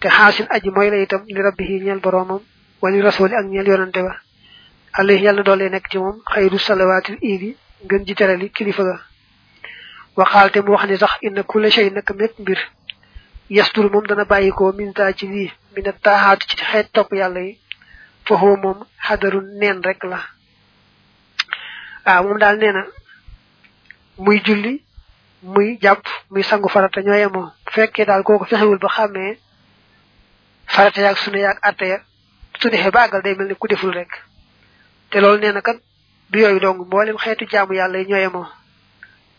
te 0.00 0.08
xaasin 0.08 0.46
aji 0.50 0.70
mooy 0.70 0.90
la 0.90 0.96
itam 0.96 1.22
li 1.26 1.40
rabbihi 1.42 1.80
ñeel 1.84 2.00
boroomam 2.00 2.40
wali 2.82 3.00
rasuli 3.02 3.34
ak 3.34 3.46
ñeel 3.46 3.68
yonante 3.68 4.02
ba. 4.02 4.16
Alayhi 4.94 5.24
yàlla 5.24 5.42
doole 5.42 5.68
nekk 5.70 5.88
ci 5.90 5.98
moom 5.98 6.20
xayru 6.32 6.58
salawaatil 6.58 7.18
iidi 7.22 7.56
ngën 7.84 8.04
ji 8.06 8.14
terali 8.14 8.50
kilifa 8.50 8.82
ga. 8.84 8.96
Waxaal 10.16 10.50
te 10.50 10.60
mu 10.60 10.72
wax 10.72 10.84
ni 10.88 10.96
sax 10.98 11.12
inna 11.22 11.42
kulla 11.42 11.70
shay 11.70 11.90
naka 11.90 12.14
mépp 12.14 12.38
mbir. 12.40 12.58
Yastur 13.50 13.90
moom 13.92 14.06
dana 14.06 14.24
bàyyikoo 14.24 14.72
minta 14.72 15.12
ci 15.12 15.26
lii 15.28 15.50
mina 15.76 15.92
taaxaatu 15.92 16.46
ci 16.48 16.56
xeet 16.56 16.92
topp 16.92 17.12
yàlla 17.12 17.40
yi 17.40 17.58
foofu 18.26 18.56
moom 18.62 18.78
xadaru 19.06 19.40
neen 19.60 19.82
rek 19.82 20.02
la. 20.04 20.18
waaw 22.06 22.22
moom 22.24 22.38
daal 22.38 22.56
nee 22.58 22.72
na 22.72 22.82
muy 24.18 24.40
julli 24.44 24.82
muy 25.42 25.78
jàpp 25.82 26.04
muy 26.30 26.42
sangu 26.42 26.68
farata 26.68 27.00
ñoo 27.00 27.14
yemoo. 27.22 27.52
Fekkee 27.74 28.04
daal 28.04 28.22
kooku 28.22 28.44
fexewul 28.44 28.78
ba 28.78 28.88
xàmmee 28.88 29.38
farata 30.66 31.00
yaag 31.00 31.16
sunu 31.16 31.38
yaag 31.38 31.58
atte 31.62 31.82
ya 31.88 31.98
su 32.60 32.68
defee 32.70 32.90
ba 32.90 33.08
day 33.24 33.34
mel 33.34 33.48
ni 33.48 33.54
ku 33.54 33.66
deful 33.68 33.92
rek. 33.92 34.10
Te 35.10 35.20
loolu 35.20 35.38
nee 35.40 35.52
na 35.52 35.60
kat 35.60 35.78
du 36.30 36.38
yooyu 36.38 36.60
dong 36.60 36.78
mboolem 36.86 37.16
xeetu 37.18 37.46
jaamu 37.50 37.72
yàlla 37.74 37.98
yi 37.98 38.06
ñoo 38.08 38.18
yemoo. 38.24 38.46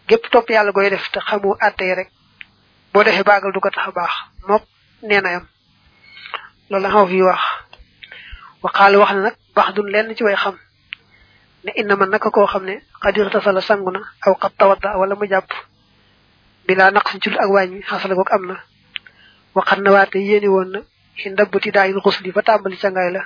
Gépp 0.07 0.29
topp 0.31 0.49
yàlla 0.49 0.71
goy 0.71 0.89
def 0.89 1.09
te 1.11 1.19
xamu 1.19 1.55
atte 1.59 1.81
yi 1.85 1.95
rek 1.95 2.09
boo 2.93 3.03
defee 3.03 3.23
ba 3.23 3.35
àggal 3.37 3.51
du 3.53 3.59
ko 3.59 3.69
tax 3.69 3.87
a 3.87 3.91
baax. 3.91 4.13
Mook 4.47 4.63
nee 5.01 5.21
yam. 5.23 5.47
Loolu 6.69 6.83
la 6.83 6.89
xaw 6.89 7.07
fi 7.07 7.21
wax. 7.21 7.41
Waxaale 8.63 8.97
wax 8.97 9.11
na 9.13 9.21
nag 9.21 9.35
baax 9.55 9.73
dun 9.75 9.87
lenn 9.93 10.15
ci 10.15 10.23
way 10.23 10.35
xam 10.35 10.55
ne 11.63 11.71
inna 11.75 11.95
man 11.95 12.09
naka 12.09 12.29
koo 12.29 12.45
xam 12.47 12.63
ne 12.65 12.81
xadir 13.01 13.29
tasala 13.31 13.61
sangu 13.61 13.91
na 13.91 13.99
aw 14.25 14.33
xat 14.41 14.53
tawadda 14.57 14.97
wala 14.97 15.15
mu 15.15 15.25
jàpp 15.27 15.49
bilaa 16.67 16.91
naqsin 16.91 17.19
ci 17.21 17.29
lu 17.29 17.37
ak 17.39 17.49
wàññi 17.49 17.81
xasala 17.83 18.15
goog 18.15 18.31
am 18.31 18.45
na. 18.47 18.55
Waxat 19.55 19.79
na 19.79 19.91
waate 19.91 20.15
yéeni 20.19 20.47
woon 20.47 20.69
na 20.71 20.79
ci 21.17 21.29
ndabbati 21.29 21.71
daayil 21.71 21.99
xusli 22.01 22.31
fa 22.31 22.41
tàmbali 22.41 22.77
cangaay 22.77 23.11
la. 23.11 23.21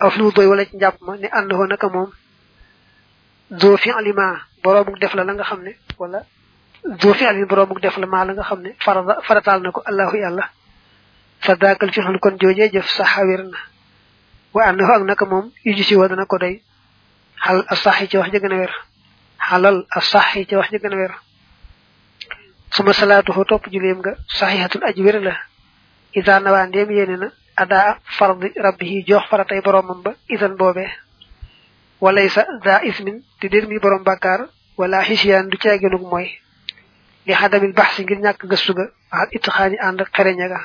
Aw 0.00 0.10
fi 0.10 0.20
mu 0.22 0.32
doy 0.32 0.46
wala 0.46 0.64
ci 0.64 0.76
njàpp 0.76 0.96
ma 1.00 1.16
ne 1.16 1.28
ànd 1.30 1.52
hoo 1.52 1.66
naka 1.66 1.88
moom. 1.88 2.10
Zoo 3.60 3.76
fi 3.76 3.90
alima 3.90 4.40
boroomuk 4.62 4.98
def 4.98 5.14
la 5.14 5.24
la 5.24 5.32
nga 5.34 5.44
xam 5.44 5.62
ne 5.62 5.76
wala 5.98 6.24
zoo 7.00 7.14
fi 7.14 7.24
alima 7.26 8.24
la 8.24 8.32
nga 8.32 8.42
xam 8.42 8.60
ne 8.62 8.70
farata 8.80 9.20
farataal 9.22 9.60
na 9.62 9.70
ko 9.70 9.82
allahu 9.84 10.16
yàlla. 10.16 10.48
Fa 11.40 11.54
daakal 11.54 11.92
fi 11.92 12.00
xul 12.00 12.18
kon 12.18 12.36
joojee 12.40 12.70
jëf 12.72 12.88
saxawir 12.88 13.44
na. 13.44 13.58
Wa 14.56 14.62
hoo 14.86 14.94
ak 14.98 15.02
naka 15.10 15.24
moom 15.32 15.46
yuji 15.66 15.84
si 15.88 15.94
wa 16.00 16.08
dana 16.08 16.24
ko 16.26 16.36
doy 16.42 16.54
xal 17.44 17.58
a 17.68 17.74
saxi 17.84 18.08
ci 18.10 18.16
wax 18.16 18.30
ji 18.32 18.38
gën 18.42 18.52
a 18.52 18.56
wér 18.62 18.72
xalal 19.48 19.76
a 19.90 20.00
saxi 20.00 20.46
ci 20.48 20.54
wax 20.56 20.68
ji 20.72 20.78
gën 20.82 20.92
a 20.92 20.96
wér 20.96 21.12
suma 22.74 22.92
salaatu 22.92 23.32
fo 23.36 23.44
topp 23.44 23.64
juleem 23.72 23.98
nga 24.02 24.12
saxihatun 24.38 24.82
aji 24.88 25.02
wér 25.06 25.18
la 25.26 25.34
isa 26.18 26.40
nawaa 26.40 26.66
ndéem 26.66 26.90
yéene 26.96 27.16
na 27.22 27.28
adaa 27.62 27.98
fardi 28.18 28.48
rabbihi 28.66 29.04
jox 29.08 29.24
faratay 29.30 29.60
boromam 29.66 30.00
ba 30.04 30.12
isan 30.34 30.54
boobee 30.60 30.90
walaysa 32.00 32.42
daa 32.64 32.80
ismin 32.90 33.22
te 33.40 33.48
dér 33.48 33.64
mi 33.68 33.78
borom 33.78 34.02
bàkkaar 34.04 34.40
wala 34.78 35.04
xisiyaan 35.08 35.48
du 35.50 35.56
ceegenug 35.62 36.02
mooy 36.10 36.28
li 37.26 37.32
xadamil 37.34 37.72
bax 37.72 37.90
si 37.96 38.02
ngir 38.02 38.18
ñàkk 38.24 38.42
gëstu 38.50 38.72
ànd 39.86 40.00
ak 40.00 40.08
xereña 40.16 40.48
ga 40.48 40.60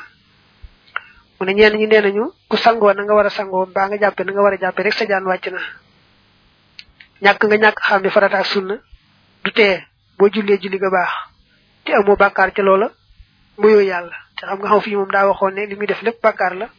mu 1.41 1.47
ne 1.47 1.53
ñenn 1.57 1.73
ñi 1.77 1.87
nee 1.87 2.01
nañu 2.01 2.29
ku 2.49 2.55
sangoo 2.57 2.93
na 2.93 3.01
nga 3.03 3.13
war 3.17 3.25
a 3.25 3.29
sangoo 3.29 3.65
mbaa 3.65 3.87
nga 3.89 3.97
jàppe 3.97 4.21
na 4.23 4.31
nga 4.31 4.41
war 4.45 4.53
a 4.53 4.57
jàppe 4.61 4.83
rek 4.85 4.93
sa 4.93 5.05
jaan 5.09 5.25
wàcc 5.25 5.47
na 5.49 5.59
ñàkk 7.23 7.41
nga 7.47 7.57
ñàkk 7.63 7.79
xam 7.87 8.01
ne 8.03 8.09
farata 8.09 8.37
ak 8.39 8.45
sunna. 8.45 8.75
Du 9.43 9.49
tee 9.51 9.81
boo 10.17 10.29
jullee 10.33 10.59
julli 10.61 10.77
ga 10.77 10.89
baax. 10.89 11.09
Te 11.83 11.93
amoo 11.93 12.15
bàkkaar 12.15 12.51
ca 12.53 12.61
loola 12.61 12.87
muyoo 13.57 13.81
yàlla. 13.81 14.15
Te 14.37 14.45
xam 14.45 14.59
nga 14.59 14.67
xaw 14.69 14.81
fii 14.81 14.95
moom 14.95 15.09
daa 15.11 15.25
waxoon 15.27 15.53
ne 15.55 15.65
li 15.65 15.75
muy 15.75 15.87
def 15.87 16.01
lépp 16.01 16.21
bàkkaar 16.21 16.53
la. 16.55 16.69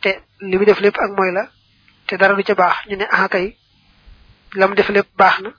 Te 0.00 0.10
li 0.40 0.56
muy 0.56 0.66
def 0.66 0.78
lépp 0.80 0.96
ak 0.98 1.10
mooy 1.18 1.32
la. 1.32 1.48
Te 2.06 2.16
dara 2.16 2.34
du 2.34 2.42
ca 2.44 2.54
baax. 2.54 2.86
Ñu 2.88 2.96
ne 2.96 3.06
ah 3.10 3.28
kay 3.28 3.56
la 4.54 4.68
mu 4.68 4.74
def 4.74 4.88
lépp 4.90 5.08
baax 5.18 5.40
na. 5.40 5.50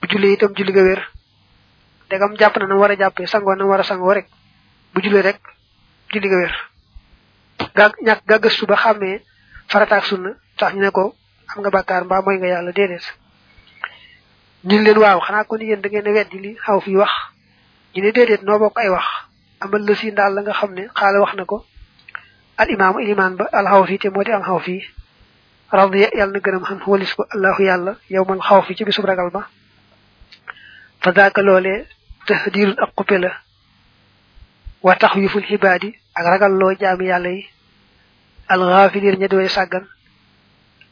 Bu 0.00 0.06
jullee 0.08 0.32
itam 0.34 0.54
julli 0.56 0.72
ga 0.72 0.82
wér. 0.82 1.00
Dagam 2.10 2.36
jàpp 2.38 2.56
na 2.58 2.66
na 2.66 2.74
war 2.76 2.90
a 2.90 2.96
jàppee 2.96 3.26
sangoo 3.26 3.54
na 3.56 3.64
war 3.64 3.80
a 3.80 4.14
rek. 4.14 4.26
Bu 4.94 5.00
jullee 5.02 5.22
rek 5.22 5.38
julli 6.12 6.28
ga 6.28 6.36
wér 6.36 6.69
gaa 7.76 7.90
ñàkk 8.06 8.22
gaa 8.28 8.38
gëstu 8.38 8.66
ba 8.66 8.76
xàmmee 8.76 9.22
farataak 9.68 10.04
sunna 10.04 10.30
tax 10.58 10.74
ñu 10.74 10.80
ne 10.80 10.90
ko 10.90 11.14
am 11.50 11.60
nga 11.60 11.70
bàkkaar 11.70 12.04
mbaa 12.04 12.22
mooy 12.22 12.36
nga 12.38 12.46
yàlla 12.48 12.72
déedéet. 12.72 13.04
Ñu 14.64 14.78
leen 14.84 14.98
waaw 14.98 15.20
xanaa 15.20 15.44
kon 15.44 15.58
yéen 15.60 15.80
da 15.80 15.88
ngeen 15.88 16.06
a 16.08 16.10
weddi 16.12 16.38
li 16.38 16.56
xaw 16.64 16.80
fi 16.80 16.96
wax. 16.96 17.10
Ñu 17.94 18.02
ne 18.02 18.10
déedéet 18.12 18.42
noo 18.42 18.58
bokk 18.58 18.78
ay 18.78 18.88
wax. 18.88 19.06
Amal 19.60 19.82
la 19.86 19.94
si 19.94 20.10
ndaal 20.12 20.34
la 20.34 20.42
nga 20.42 20.52
xam 20.52 20.72
ne 20.74 20.88
xaala 20.98 21.20
wax 21.20 21.34
na 21.34 21.44
ko. 21.44 21.64
Al 22.56 22.70
imaamu 22.70 23.00
ilimaan 23.00 23.36
ba 23.36 23.44
al 23.52 23.66
xaw 23.66 23.84
fii 23.86 23.98
te 23.98 24.08
moo 24.10 24.22
di 24.24 24.32
am 24.32 24.42
xaw 24.42 24.60
radiya 25.72 26.08
yàlla 26.18 26.32
na 26.32 26.38
gërëm 26.40 26.64
xam 26.66 26.80
walis 26.86 27.14
ko 27.14 27.22
allahu 27.34 27.62
yàlla 27.62 27.92
yow 28.10 28.24
man 28.24 28.40
xaw 28.40 28.62
fi 28.62 28.74
ci 28.76 28.84
bisub 28.84 29.04
ragal 29.04 29.30
ba. 29.30 29.48
Fa 31.02 31.12
daaka 31.12 31.42
loolee 31.42 31.86
tahdirun 32.26 32.76
ak 32.78 32.90
xuppe 32.96 33.18
la. 33.18 33.30
Wa 34.82 34.96
tax 34.96 35.14
yuful 35.16 35.44
xibaadi 35.46 35.94
ak 36.20 36.26
ragal 36.32 36.52
loo 36.60 36.72
jaami 36.80 37.06
yàlla 37.10 37.30
yi 37.36 37.42
al 38.52 38.60
xaafiliin 38.60 39.16
ña 39.20 39.28
di 39.28 39.36
way 39.36 39.48
sàggan 39.48 39.84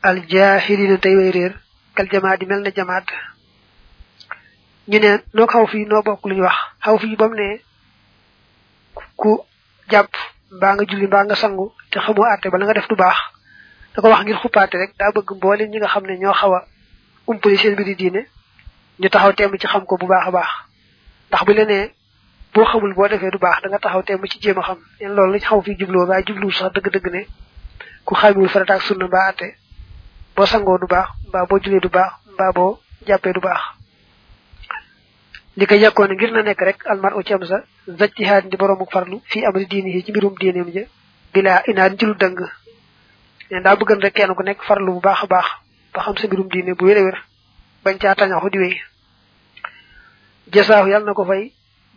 al 0.03 0.19
jaahiliina 0.33 0.97
tey 0.99 1.15
way 1.17 1.31
réer 1.31 1.53
kal 1.95 2.07
jamaat 2.13 2.39
di 2.41 2.47
mel 2.47 2.63
na 2.63 2.71
jamaat 2.77 3.05
ñu 4.89 4.99
ne 4.99 5.11
noo 5.35 5.47
xaw 5.47 5.67
fii 5.67 5.85
noo 5.87 6.03
bokk 6.03 6.25
lu 6.27 6.35
ñu 6.37 6.43
wax. 6.43 6.57
Xaw 6.85 6.99
fii 6.99 7.17
ba 7.17 7.29
mu 7.29 7.35
ne 7.35 7.61
ku 9.17 9.31
jàpp 9.91 10.13
mbaa 10.57 10.75
nga 10.75 10.85
julli 10.89 11.07
mbaa 11.07 11.25
nga 11.25 11.35
sangu 11.37 11.73
te 11.91 11.99
xamoo 12.01 12.25
àtte 12.33 12.49
ba 12.51 12.59
nga 12.59 12.73
def 12.75 12.89
du 12.89 12.95
baax. 12.97 13.19
Da 13.95 14.01
ko 14.03 14.09
wax 14.09 14.23
ngir 14.25 14.37
xuppaate 14.41 14.75
rek 14.79 14.93
daa 14.99 15.13
bëgg 15.15 15.31
mboolem 15.37 15.69
ñi 15.71 15.79
nga 15.79 15.89
xam 15.89 16.05
ne 16.07 16.17
ñoo 16.19 16.33
xaw 16.41 16.53
a 16.55 16.61
umpali 17.27 17.57
seen 17.59 17.73
mbiri 17.75 17.95
diine 17.97 18.21
ñu 19.01 19.09
taxaw 19.11 19.33
temm 19.33 19.59
ci 19.61 19.67
xam 19.67 19.85
ko 19.85 19.97
bu 20.01 20.07
baax 20.07 20.27
a 20.27 20.31
baax. 20.31 20.51
Ndax 21.29 21.43
bu 21.45 21.53
lenee 21.53 21.93
boo 22.55 22.65
xamul 22.65 22.95
boo 22.95 23.09
defee 23.09 23.31
du 23.31 23.39
baax 23.39 23.63
da 23.63 23.69
nga 23.69 23.79
taxaw 23.79 24.03
temm 24.03 24.27
ci 24.27 24.39
jéem 24.41 24.59
a 24.59 24.63
xam. 24.63 24.79
Leen 25.01 25.15
loolu 25.15 25.33
lañ 25.33 25.41
xaw 25.49 25.61
fii 25.63 25.77
jubloo 25.79 26.07
waaye 26.07 26.25
jubluwul 26.27 26.53
sax 26.55 26.73
dëgg-dëgg 26.75 27.07
ne 27.13 27.27
ku 28.05 28.15
xamiwul 28.15 28.49
farata 28.49 28.75
ak 28.75 28.83
sunna 28.83 29.07
mbaa 29.07 29.29
àtte 29.31 29.49
boo 30.37 30.47
sangoo 30.47 30.79
du 30.79 30.87
baax 30.87 31.09
mbaa 31.29 31.47
boo 31.47 31.59
julee 31.63 31.81
du 31.81 31.89
baax 31.89 32.13
mbaa 32.35 32.53
boo 32.53 32.79
jàppee 33.07 33.33
du 33.33 33.41
baax. 33.41 33.61
Li 35.57 35.67
ko 35.67 35.75
yàkkoon 35.75 36.13
ngir 36.15 36.31
na 36.33 36.43
nekk 36.43 36.61
rek 36.61 36.87
almar 36.87 37.15
u 37.17 37.23
ci 37.23 37.35
sa 38.27 38.41
di 38.41 38.57
boroomu 38.57 38.87
farlu 38.91 39.21
fii 39.25 39.45
amri 39.45 39.67
diini 39.67 39.91
yi 39.95 40.05
ci 40.05 40.11
mbirum 40.13 40.35
diineem 40.41 40.69
ja 40.73 40.83
bilaa 41.33 41.63
inaan 41.67 41.97
ci 41.99 42.07
lu 42.07 42.15
dëng. 42.15 42.39
Ne 43.51 43.61
daa 43.63 43.77
bëggan 43.77 44.01
rek 44.01 44.15
kenn 44.15 44.35
ku 44.35 44.43
nekk 44.43 44.63
farlu 44.63 44.93
bu 44.93 45.01
baax 45.01 45.27
baax 45.29 45.47
ba 45.95 46.01
xam 46.03 46.17
sa 46.17 46.27
mbirum 46.27 46.49
diine 46.49 46.75
bu 46.75 46.85
wér 46.87 46.99
a 46.99 47.03
wér 47.03 47.19
bañ 47.85 47.99
caa 47.99 48.15
tañaxu 48.15 48.51
di 48.51 48.59
wéy. 48.59 48.77
Jasaahu 50.53 50.89
yàlla 50.89 51.07
na 51.07 51.13
ko 51.15 51.25
fay 51.25 51.53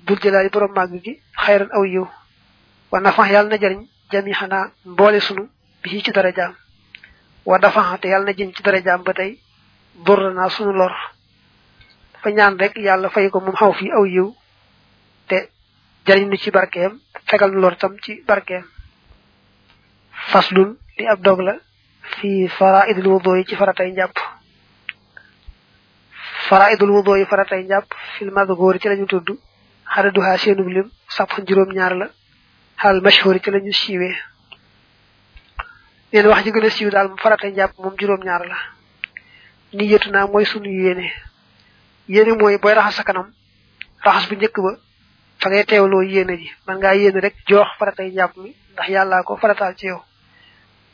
dul 0.05 0.19
jëlaali 0.19 0.49
borom 0.49 0.71
màgg 0.75 1.01
gi 1.03 1.13
xayran 1.43 1.69
aw 1.71 1.83
yiw. 1.83 2.05
Wa 2.91 2.99
nafax 2.99 3.29
yàlla 3.31 3.49
na 3.49 3.57
jariñ 3.61 3.87
jami 4.11 4.33
xanaa 4.33 4.71
mboole 4.85 5.19
sunu 5.19 5.43
bi 5.81 6.01
ci 6.03 6.11
dara 6.11 6.31
jaam 6.31 6.53
wa 7.45 7.57
dafa 7.57 7.97
te 8.01 8.07
yàlla 8.07 8.25
na 8.25 8.33
jëm 8.33 8.53
ci 8.53 8.61
dara 8.63 8.81
jaam 8.81 9.03
ba 9.03 9.13
tey 9.13 9.39
naa 10.35 10.49
sunu 10.49 10.71
lor. 10.73 10.93
Fa 12.21 12.29
ñaan 12.29 12.57
rek 12.59 12.75
yàlla 12.77 13.09
fay 13.09 13.29
ko 13.29 13.39
moom 13.39 13.55
xaw 13.55 13.73
fii 13.73 13.91
aw 13.91 14.05
yiw 14.05 14.35
te 15.27 15.49
jariñ 16.05 16.29
nu 16.29 16.37
ci 16.37 16.51
barkeem 16.51 16.99
fegal 17.25 17.51
nu 17.51 17.59
lor 17.59 17.75
tam 17.77 17.97
ci 18.01 18.23
barkeem. 18.27 18.65
Faslun 20.31 20.77
li 20.97 21.07
ab 21.07 21.21
dog 21.21 21.39
la 21.41 21.55
fi 22.19 22.47
faraidul 22.47 23.07
wudu 23.07 23.43
ci 23.47 23.55
faratay 23.55 23.91
njàpp. 23.91 24.17
Faraidul 26.47 26.91
wudu 26.91 27.25
faratay 27.25 27.63
njàpp 27.63 27.93
fil 28.17 28.31
madhkur 28.31 28.79
ci 28.79 28.87
lañu 28.89 29.05
tudd 29.07 29.29
xaraduha 29.93 30.37
seenub 30.37 30.67
lim 30.67 30.91
sap 31.09 31.29
juróom 31.47 31.71
ñaar 31.73 31.95
la. 31.95 32.07
Xal 32.81 33.01
mashhur 33.01 33.37
ci 33.43 33.51
lañu 33.51 33.71
siiwee 33.73 34.15
neen 36.13 36.27
wax 36.27 36.43
ji 36.43 36.51
gën 36.51 36.65
a 36.65 36.69
siiw 36.69 36.89
daal 36.89 37.09
faratay 37.21 37.51
njàpp 37.51 37.77
moom 37.79 37.95
juróom 37.99 38.23
ñaar 38.23 38.43
la. 38.47 38.57
Ni 39.73 39.85
yetu 39.91 40.09
naa 40.11 40.27
mooy 40.27 40.45
sunu 40.45 40.69
yéene. 40.69 41.13
Yéene 42.07 42.33
mooy 42.39 42.57
booy 42.57 42.73
raxas 42.73 43.03
kanam 43.05 43.31
raxas 44.03 44.27
bu 44.29 44.35
njëkk 44.35 44.57
ba 44.65 44.71
fa 45.39 45.49
ngay 45.49 45.63
teewloo 45.65 46.01
yéene 46.03 46.37
ji. 46.37 46.51
Man 46.67 46.77
ngaa 46.79 46.95
yéene 46.95 47.19
rek 47.21 47.35
joox 47.47 47.67
faratay 47.79 48.09
njàpp 48.11 48.35
mi 48.37 48.55
ndax 48.73 48.87
yàllaa 48.89 49.23
ko 49.23 49.37
farataal 49.37 49.75
ci 49.77 49.85
yow. 49.87 50.01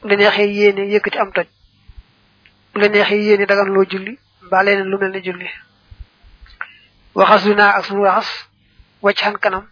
Bu 0.02 0.08
la 0.10 0.16
neexee 0.16 0.54
yéene 0.54 0.82
yëkkati 0.94 1.18
am 1.18 1.32
toj. 1.32 1.48
Bu 2.74 2.80
la 2.80 2.88
dagan 2.90 3.70
loo 3.74 3.86
julli 3.90 4.20
mbaa 4.42 4.64
leneen 4.64 4.90
lu 4.90 4.98
mel 4.98 5.12
ne 5.12 5.22
julli. 5.24 5.50
Ak 7.16 7.40
sunu 7.40 8.04
raxas 8.04 8.47
wacc 9.02 9.20
xan 9.22 9.38
kanam 9.44 9.66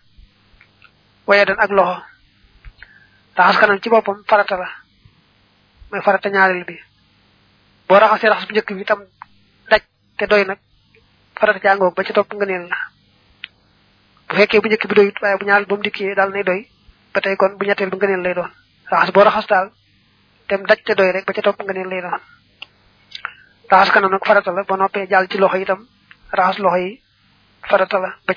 waye 1.27 1.46
dan 1.46 1.60
ak 1.60 1.72
loxo 1.72 2.03
raxas 3.38 3.58
kanam 3.60 3.79
ci 3.82 3.89
boppam 3.89 4.24
farata 4.29 4.55
la 4.58 4.70
mooy 5.91 6.01
farata 6.01 6.29
ñaareel 6.29 6.63
bi. 6.65 6.75
Boo 7.88 8.00
raxasee 8.00 8.29
raxas 8.29 8.48
bu 8.48 8.53
njëkk 8.53 8.72
bi 8.75 8.82
itam 8.82 9.01
daj 9.70 9.82
te 10.17 10.25
doy 10.27 10.44
nag 10.46 10.60
farata 11.39 11.60
jàngoog 11.63 11.96
ba 11.96 12.03
ci 12.03 12.13
topp 12.13 12.34
nga 12.34 12.46
neel 12.46 12.67
la. 12.72 12.77
Bu 14.27 14.36
fekkee 14.36 14.62
bi 14.62 14.70
doyut 14.70 15.17
bu 15.39 15.46
ñaareel 15.46 15.67
ba 15.70 15.75
mu 15.75 15.82
dikkee 15.84 16.15
doy 16.50 16.62
ba 17.13 17.36
kon 17.38 17.58
bu 17.58 17.65
ñetteel 17.65 17.89
ngëneel 17.89 18.22
lay 18.25 18.34
doon. 18.34 18.51
Raxas 18.91 19.12
boo 19.13 19.24
raxas 19.24 19.48
daal 19.48 19.67
dem 20.50 20.62
daj 20.65 20.79
te 20.86 20.94
doy 20.96 21.12
rek 21.12 21.25
ba 21.25 21.34
ca 21.34 21.41
topp 21.41 21.62
ngëneel 21.63 21.89
lay 21.89 22.01
doon. 22.01 22.22
Raxas 23.72 23.94
kanam 23.94 24.12
nag 24.12 24.25
farata 24.25 24.51
la 24.51 24.63
ba 24.63 24.75
noppee 24.77 25.08
jàll 25.10 25.27
ci 25.27 25.38
loxo 25.38 25.58
itam 25.58 25.82
raxas 26.32 26.58
loxo 26.60 26.77
yi 26.77 27.01
farata 27.70 28.00
la 28.00 28.10
ba 28.27 28.34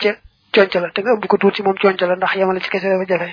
conc 0.58 0.74
la 0.82 0.90
te 0.94 1.00
nga 1.02 1.12
ëmb 1.14 1.26
ko 1.26 1.36
tuuti 1.38 1.62
moom 1.62 1.76
conc 1.82 2.00
la 2.00 2.16
ndax 2.16 2.34
yemale 2.34 2.60
ci 2.60 2.70
kese 2.70 2.88
dafa 2.90 3.04
jafe 3.10 3.30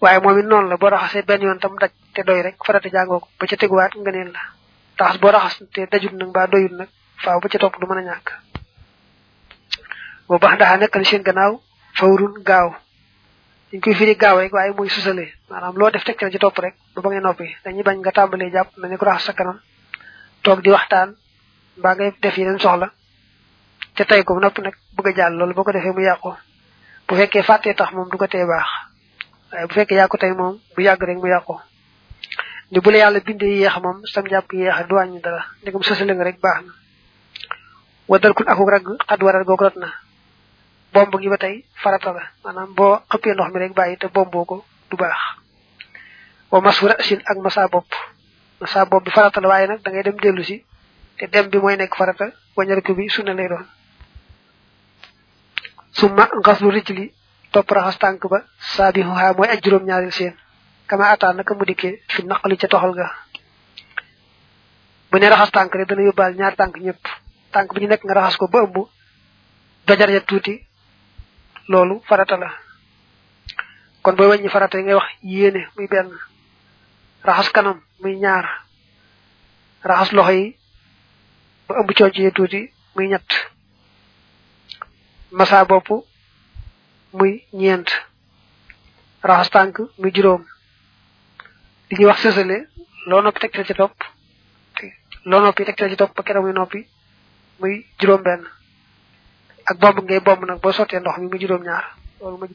waaye 0.00 0.20
moom 0.20 0.38
it 0.38 0.46
la 0.70 0.76
boo 0.76 0.88
raxasee 0.90 1.22
benn 1.28 1.42
yoon 1.42 1.58
tam 1.58 1.76
daj 1.78 1.90
te 2.14 2.22
doy 2.22 2.42
rek. 2.42 2.56
Farata 2.66 2.88
jàngoo 2.88 3.20
ko 3.20 3.28
ba 3.38 3.46
ca 3.46 3.56
teguwaat 3.56 3.92
ngëneel 3.96 4.30
la 4.32 4.40
raxas 4.98 5.18
boo 5.20 5.30
raxas 5.30 5.62
te 5.72 5.86
dajut 5.90 6.12
nag 6.12 6.28
mbaa 6.28 6.46
doyut 6.46 6.72
nag 6.72 6.88
faaw 7.22 7.40
ba 7.40 7.48
ca 7.48 7.58
topp 7.58 7.76
du 7.80 7.86
mën 7.86 7.98
a 7.98 8.02
ñàkk 8.08 8.28
boo 10.28 10.38
baax 10.38 10.54
ndaxa 10.56 10.76
nekk 10.76 10.96
na 10.96 11.04
seen 11.04 11.22
gannaaw 11.22 11.60
fawrun 11.98 12.34
gaaw 12.48 12.68
dañ 13.72 13.80
koy 13.80 13.94
firi 13.94 14.14
gaaw 14.16 14.38
rek 14.40 14.52
waaye 14.52 14.72
muy 14.72 14.88
susale 14.88 15.26
maanaam 15.50 15.76
loo 15.76 15.90
def 15.90 16.04
tegtal 16.04 16.30
ci 16.32 16.38
topp 16.38 16.58
rek 16.58 16.74
ba 16.94 17.02
ba 17.02 17.08
ngay 17.10 17.20
noppi 17.20 17.46
dañuy 17.64 17.82
bañ 17.82 17.98
nga 18.00 18.12
tàmbalee 18.12 18.50
jàpp 18.50 18.76
na 18.78 18.88
ne 18.88 18.96
ko 18.96 19.04
raxas 19.04 19.24
sa 19.26 19.32
kanam 19.32 19.58
toog 20.42 20.60
di 20.62 20.70
waxtaan 20.70 21.14
mbaa 21.78 21.94
ngay 21.94 22.10
def 22.22 22.36
yeneen 22.38 22.58
soxla 22.58 22.88
te 23.94 24.04
tey 24.04 24.22
ko 24.24 24.38
noppi 24.40 24.62
nag 24.62 24.74
bëgg 24.96 25.08
a 25.08 25.16
jàll 25.16 25.34
loolu 25.36 25.54
boo 25.54 25.64
ko 25.64 25.72
defee 25.72 25.92
mu 25.92 26.00
yàqu. 26.02 26.30
Bu 27.08 27.14
fekkee 27.16 27.42
fàttee 27.42 27.74
tax 27.74 27.92
moom 27.92 28.08
du 28.10 28.16
ko 28.18 28.26
baax. 28.26 28.68
Waaye 29.52 29.66
bu 29.66 29.74
fekkee 29.74 29.96
yaa 29.98 30.08
ko 30.08 30.16
tey 30.16 30.32
moom 30.32 30.58
bu 30.76 30.80
yàgg 30.82 31.02
rek 31.02 31.18
mu 31.18 31.26
yàqu. 31.28 31.54
Ni 32.70 32.80
bu 32.80 32.90
la 32.90 32.98
yàlla 32.98 33.20
bindee 33.20 33.58
yéex 33.58 33.76
moom 33.82 34.06
sam 34.06 34.24
jàpp 34.30 34.52
yéex 34.52 34.86
du 34.88 34.94
wàññi 34.94 35.20
dara. 35.20 35.44
Ndegam 35.62 35.82
susale 35.82 36.14
nga 36.14 36.24
rek 36.24 36.40
baax 36.40 36.62
na. 36.64 36.72
Wadal 38.08 38.32
kun 38.34 38.48
akuk 38.48 38.68
ragg 38.70 38.86
xad 39.08 39.22
waral 39.22 39.44
googu 39.44 39.64
rot 39.64 39.76
na. 39.76 39.88
Bomb 40.92 41.14
gi 41.20 41.28
ba 41.28 41.36
tey 41.36 41.64
farata 41.82 42.12
la. 42.12 42.22
Maanaam 42.44 42.74
boo 42.74 42.98
xëppee 43.10 43.34
ndox 43.34 43.52
mi 43.52 43.58
rek 43.58 43.74
bàyyi 43.74 43.96
te 43.98 44.06
bomboo 44.08 44.44
ko 44.44 44.64
du 44.90 44.96
baax. 44.96 45.18
Wa 46.50 46.60
masura 46.60 46.94
sin 47.02 47.20
ak 47.26 47.36
masa 47.38 47.68
bopp. 47.68 47.90
Masa 48.60 48.84
bopp 48.86 49.04
bi 49.04 49.10
farata 49.10 49.40
la 49.40 49.48
waaye 49.48 49.66
nag 49.66 49.82
da 49.82 49.90
ngay 49.90 50.02
dem 50.02 50.16
dellu 50.22 50.42
si. 50.44 50.64
Te 51.18 51.26
dem 51.26 51.48
bi 51.50 51.58
mooy 51.58 51.76
nekk 51.76 51.94
farata. 51.96 52.30
Wañariku 52.56 52.94
bi 52.94 53.08
sunna 53.08 53.34
lay 53.34 53.48
doon 53.48 53.66
summa 55.92 56.24
ngaslu 56.40 56.70
rijli 56.70 57.12
topp 57.52 57.70
raxas 57.70 57.98
tànk 57.98 58.22
ba 58.32 58.38
saabihuha 58.74 59.34
mooy 59.36 59.48
aj 59.48 59.60
juróom 59.64 59.84
ñaaril 59.88 60.34
kama 60.90 61.06
ataan 61.14 61.36
naka 61.38 61.54
mu 61.54 61.64
dikkee 61.64 62.02
fi 62.08 62.22
naqali 62.26 62.56
ca 62.58 62.68
toxal 62.68 62.92
ga. 62.98 63.06
Bu 65.10 65.18
ne 65.18 65.28
raxas 65.30 65.50
tànk 65.54 65.74
rek 65.74 65.88
dana 65.88 66.02
yóbbaal 66.02 66.34
ñaar 66.34 66.54
tànk 66.56 66.74
ñëpp 66.84 67.02
tànk 67.52 67.74
bi 67.74 67.80
ñu 67.80 67.88
nekk 67.88 68.02
nga 68.04 68.14
raxas 68.14 68.36
ko 68.36 68.46
ba 68.48 68.58
ëmb 68.66 68.76
dojar 69.86 70.10
ya 70.10 70.20
tuuti. 70.20 70.54
Loolu 71.70 72.02
farata 72.08 72.36
la. 72.36 72.50
Kon 74.02 74.14
booy 74.16 74.28
wàññi 74.28 74.48
farata 74.48 74.78
ngay 74.78 74.94
wax 74.94 75.08
yéene 75.22 75.68
muy 75.76 75.86
benn. 75.86 76.10
Raxas 77.22 77.50
kanam 77.54 77.78
muy 78.00 78.16
ñaar. 78.16 78.46
Raxas 79.82 80.12
loxo 80.12 80.32
yi 80.32 80.56
ba 81.68 81.74
ëmb 81.80 81.90
cooc 81.94 82.16
ya 82.18 82.30
muy 82.94 83.06
ñett 83.08 83.30
masa 85.32 85.64
bopp 85.64 85.88
muy 87.12 87.44
ñeent. 87.52 87.88
Raxas 89.22 89.50
tànk 89.50 89.78
muy 89.98 90.10
juróom. 90.14 90.44
Li 91.90 91.96
ñuy 91.98 92.06
wax 92.06 92.20
sësale 92.22 92.68
loo 93.06 93.20
noppi 93.22 93.40
tegtal 93.40 93.66
ci 93.66 93.74
topp. 93.74 93.96
Loo 95.24 95.40
noppi 95.40 95.64
tegtal 95.64 95.90
ci 95.90 95.96
topp 95.96 96.14
ba 96.16 96.22
keroog 96.22 96.44
muy 96.44 96.52
noppi 96.52 96.86
muy 97.60 97.86
juróom 98.00 98.22
benn. 98.22 98.46
Ak 99.66 99.78
bomb 99.78 99.98
ngay 100.04 100.20
bomb 100.20 100.44
nag 100.44 100.60
boo 100.60 100.72
sottee 100.72 101.00
ndox 101.00 101.18
mi 101.18 101.28
muy 101.28 101.38
ñaar. 101.64 101.84
Loolu 102.20 102.36
ma 102.38 102.46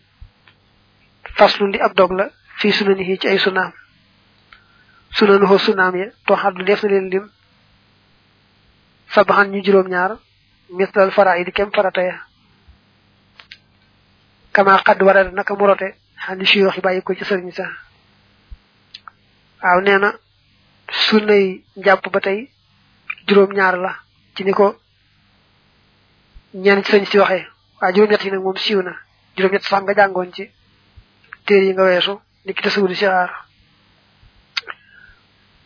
faslu 1.37 1.67
li 1.67 1.79
ab 1.79 1.93
dog 1.95 2.11
la 2.11 2.29
fii 2.57 2.71
sunanihi 2.71 3.17
ci 3.19 3.27
ay 3.27 3.37
sunaam. 3.39 3.71
Sunanuhu 5.11 5.57
sunaam 5.59 5.95
ya 5.95 6.07
toxaat 6.25 6.53
lu 6.57 6.63
def 6.65 6.83
na 6.83 6.89
leen 6.89 7.09
lim. 7.09 7.29
Sabaxan 9.13 9.51
ñu 9.51 9.63
juróom 9.63 9.87
ñaar 9.87 10.17
mislal 10.69 11.11
fara 11.11 11.37
yi 11.37 11.43
di 11.45 11.51
kem 11.51 11.71
farata 11.71 12.01
ya 12.01 12.15
kama 14.55 14.77
xadd 14.85 15.01
waral 15.07 15.29
naka 15.35 15.53
mu 15.59 15.65
rote 15.67 15.87
xandi 16.23 16.45
si 16.45 16.59
yoo 16.59 16.71
bàyyi 16.85 17.01
ci 17.17 17.23
sëriñ 17.25 17.51
sa. 17.51 17.65
Waaw 19.61 19.79
nee 19.81 19.97
na 19.99 20.09
sunnay 21.05 21.45
njàpp 21.75 22.05
ba 22.13 22.19
tey 22.19 22.39
juróom 23.27 23.51
ñaar 23.57 23.75
la 23.77 23.91
ci 24.35 24.43
ni 24.43 24.53
ko 24.53 24.67
ñenn 26.63 26.83
ci 26.83 26.91
sëñ 26.91 27.05
si 27.05 27.17
waxee. 27.19 27.47
Waaye 27.81 27.93
juróom-ñett 27.95 28.23
yi 28.23 28.31
nag 28.31 28.41
moom 28.43 28.57
siiw 28.57 28.81
na. 28.81 28.93
Juróom-ñett 29.35 29.63
sax 29.67 29.81
nga 29.83 29.93
jàngoon 29.93 30.31
ci 30.33 30.43
téere 31.45 31.65
yi 31.65 31.73
nga 31.73 31.83
weesu 31.83 32.13
ni 32.45 32.53
ki 32.53 32.61
tasawudi 32.63 32.95
si 32.95 33.05
xaar 33.05 33.31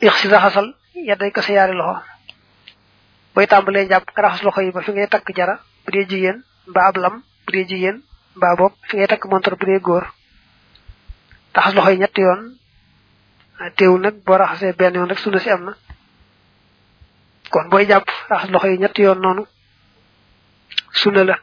ix 0.01 0.13
si 0.19 0.27
raxasal 0.27 0.67
yadday 0.95 1.31
ko 1.31 1.41
sa 1.41 1.67
loxo. 1.67 2.01
Booy 3.35 3.47
tàmbalee 3.47 3.85
ba 4.73 4.81
fi 4.81 4.91
ngay 4.91 5.07
takk 5.07 5.29
jara 5.37 5.59
bu 5.85 5.91
dee 5.91 6.07
jigéen 6.09 6.43
mbaa 6.67 6.87
ab 6.89 6.97
lam 6.97 7.15
bu 7.45 7.51
dee 7.51 7.67
jigéen 7.69 8.01
mbaa 8.35 8.55
bopp 8.59 8.75
fi 8.87 8.97
ngay 8.97 9.07
takk 9.07 9.25
montor 9.31 9.55
bu 9.59 9.65
dee 9.65 9.79
góor 9.79 10.05
raxas 11.55 11.73
loxo 11.75 11.91
yi 11.91 11.97
ñetti 12.01 12.21
yoon 12.21 12.41
teewul 13.77 14.01
nag 14.01 14.15
boo 14.25 14.37
raxasee 14.37 14.73
benn 14.79 14.95
yoon 14.95 15.09
rek 15.09 15.19
sunna 15.19 15.39
si 15.39 15.49
am 15.49 15.63
na 15.65 15.73
kon 17.51 17.69
booy 17.69 17.85
jàpp 17.89 18.07
raxas 18.29 18.49
loxo 18.53 18.67
yi 18.67 18.77
ñetti 18.77 19.01
yoon 19.01 19.19
noonu 19.21 19.43
sunna 21.01 21.23
la 21.23 21.35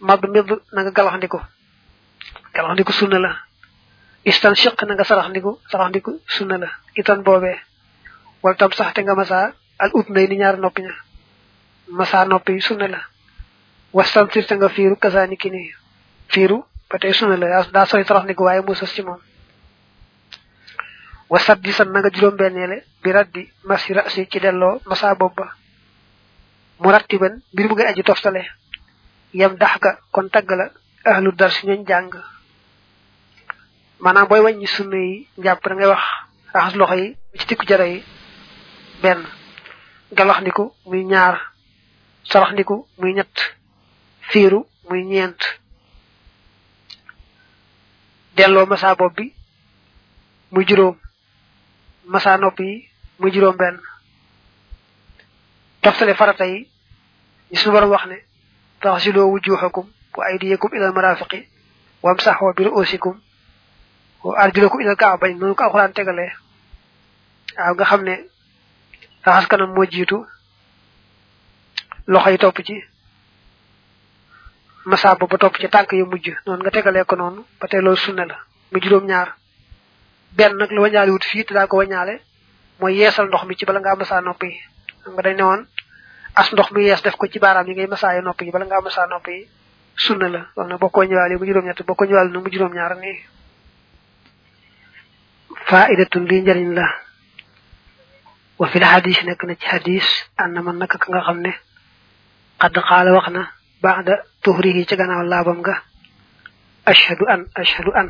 mab 0.00 0.20
medd 0.34 0.50
na 0.72 0.80
nga 0.82 0.90
galaxndiku 0.90 1.38
galaxndiku 2.54 2.92
sunna 2.92 3.18
la 3.18 3.30
istan 4.24 4.54
shiq 4.54 4.82
na 4.86 4.94
nga 4.94 5.04
saraxndiku 5.04 5.50
saraxndiku 5.70 6.10
sunna 6.26 6.56
la 6.62 6.68
itan 7.00 7.22
boobee 7.26 7.58
wala 8.42 8.56
tam 8.56 8.72
sax 8.72 8.92
te 8.94 9.00
nga 9.02 9.14
masa 9.14 9.38
al 9.78 9.90
ut 9.98 10.08
nay 10.14 10.26
ni 10.28 10.36
ñaar 10.36 10.56
noppi 10.58 10.82
ña 10.82 10.94
masa 11.98 12.24
noppi 12.24 12.60
sunna 12.60 12.86
la 12.94 13.00
wastan 13.92 14.26
nga 14.58 14.68
fiiru 14.68 14.96
kasaani 14.96 15.36
ki 15.36 15.48
ni 16.32 16.38
fiiru 16.40 16.64
ba 16.90 16.98
tey 16.98 17.12
sunna 17.12 17.36
la 17.36 17.62
daa 17.72 17.86
sooy 17.86 18.04
saraxndiku 18.04 18.42
waaye 18.44 18.60
mu 18.62 18.74
sës 18.74 18.92
ci 18.94 19.02
moom 19.02 19.18
wasat 21.28 21.60
di 21.60 21.72
san 21.72 21.88
na 21.92 22.00
nga 22.00 22.10
juróom 22.10 22.36
benneele 22.36 22.84
bi 23.02 23.10
raddi 23.12 23.52
masi 23.64 23.92
rasi 23.92 24.26
ci 24.30 24.38
delloo 24.40 24.80
masa 24.86 25.14
bopp 25.14 25.36
ba 25.36 25.52
mu 26.80 26.90
rattiban 26.90 27.40
mbir 27.52 27.68
mu 27.68 27.74
ngay 27.74 27.86
aji 27.88 28.02
toftale 28.02 28.42
yam 29.32 29.56
dax 29.56 29.78
ka 29.78 29.98
kon 30.10 30.28
tagg 30.30 30.50
la 30.50 30.70
ahlu 31.04 31.32
dar 31.32 31.50
si 31.52 31.66
ñooñ 31.66 31.84
jàng 31.86 32.10
maanaam 34.00 34.28
booy 34.28 34.40
wàññi 34.40 34.66
sunna 34.66 34.96
yi 34.96 35.28
njàpp 35.38 35.64
da 35.68 35.74
ngay 35.74 35.86
wax 35.88 36.02
raxas 36.54 36.74
loxo 36.76 36.94
yi 36.94 37.16
ci 37.38 37.46
tikku 37.46 37.64
jara 37.66 37.86
yi 37.86 38.04
benn 39.02 39.24
galax 40.12 40.40
ndiku 40.40 40.72
muy 40.86 41.04
ñaar 41.04 41.40
sarax 42.24 42.52
ndiku 42.52 42.86
muy 42.98 43.12
ñett 43.14 43.56
fiiru 44.20 44.66
muy 44.88 45.04
ñeent 45.04 45.40
delloo 48.36 48.66
masa 48.66 48.94
bopp 48.94 49.16
bi 49.16 49.34
muy 50.52 50.64
juróom 50.68 50.96
masa 52.06 52.36
nopp 52.38 52.58
yi 52.60 52.88
muy 53.18 53.30
juróom 53.32 53.56
benn 53.56 53.78
toftale 55.82 56.14
farata 56.14 56.46
yi 56.46 56.68
ñi 57.50 57.56
suñu 57.58 57.72
borom 57.74 57.90
wax 57.90 58.06
ne 58.06 58.16
taxsiloo 58.80 59.30
wujuhakum 59.32 59.86
wa 60.16 60.24
aydiyakum 60.26 60.70
ila 60.76 60.86
almarafiqi 60.88 61.48
wamsaxoo 62.02 62.52
bi 62.56 62.64
ruusikum 62.64 63.20
wa 64.24 64.38
arjulakum 64.38 64.80
ila 64.80 64.90
alkaabayn 64.90 65.38
noonu 65.38 65.54
ko 65.54 65.64
alxuraan 65.64 65.92
tegalee 65.92 66.32
waaw 67.58 67.74
nga 67.74 67.84
xam 67.84 68.02
ne 68.04 68.14
raxas 69.24 69.46
kanam 69.48 69.70
moo 69.74 69.84
jiitu 69.86 70.26
loxo 72.06 72.30
yi 72.30 72.38
topp 72.38 72.58
ci 72.66 72.74
masa 74.84 75.14
ba 75.14 75.26
topp 75.38 75.56
ci 75.60 75.68
tànk 75.68 75.92
yu 75.92 76.06
mujj. 76.06 76.28
Noonu 76.46 76.62
nga 76.62 76.70
tegalee 76.70 77.04
ko 77.04 77.16
ba 77.60 77.66
tey 77.68 77.80
loolu 77.80 77.96
sunna 77.96 78.24
la. 78.26 78.36
Mu 78.72 78.78
juróom 78.80 79.06
ñaar 79.06 79.36
benn 80.32 80.56
nag 80.56 80.70
la 80.72 80.80
wañaale 80.80 81.10
wut 81.10 81.24
fii 81.24 81.44
te 81.44 81.54
daa 81.54 81.66
ko 81.66 81.76
wañaale 81.76 82.20
mooy 82.80 82.94
yeesal 82.96 83.26
ndox 83.26 83.44
mi 83.44 83.54
ci 83.56 83.64
bala 83.66 83.80
nopp 83.80 84.42
yi 84.42 84.56
xam 85.04 85.12
nga 85.14 85.22
dañ 85.22 85.36
ne 85.36 85.42
woon 85.42 85.66
as 86.34 86.52
ndox 86.52 86.70
mi 86.72 86.82
yees 86.84 87.02
def 87.02 87.16
ko 87.16 87.26
ci 87.28 87.38
baaraam 87.38 87.66
yi 87.68 87.74
ngay 87.74 87.86
masaaye 87.86 88.20
nopp 88.22 88.40
yi 88.42 88.50
bala 88.50 88.64
ngaa 88.64 88.80
masaa 88.80 89.06
nopp 89.06 89.26
yi 89.28 89.46
sunna 89.96 90.28
la. 90.28 90.46
Loolu 90.56 90.68
nag 90.70 90.78
boo 90.80 90.88
ko 90.90 91.02
ñëwaale 91.04 91.36
mu 91.38 91.44
juróom-ñett 91.46 91.82
boo 91.86 91.94
ko 91.94 92.04
ñëwaale 92.04 92.30
nag 92.32 92.42
mu 92.42 92.50
juróom-ñaar 92.50 92.96
nii. 92.96 93.18
Faidatun 95.68 96.24
lii 96.28 96.40
njëriñ 96.42 96.74
la. 96.74 96.86
Wa 98.58 98.68
fil 98.68 98.84
hadis 98.84 99.22
nekk 99.24 99.42
na 99.44 99.54
ci 99.54 99.66
hadis 99.66 100.06
ànd 100.36 100.58
man 100.64 100.78
naka 100.78 100.98
ka 100.98 101.06
nga 101.12 101.20
xam 101.26 101.40
ne 101.40 101.52
xadd 102.60 102.78
xaala 102.88 103.12
baada 103.82 104.14
tuhrihi 104.42 104.86
ci 104.86 104.96
gannaaw 104.96 105.22
laabam 105.26 105.58
nga 105.60 105.74
ashhadu 106.86 107.24
an 107.28 107.40
ashhadu 107.54 107.90
an. 108.00 108.08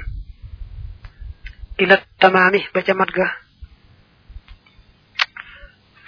Ila 1.79 1.97
tamaami 2.21 2.61
ba 2.75 2.83
ca 2.83 2.95
mat 2.95 3.11
ga 3.11 3.27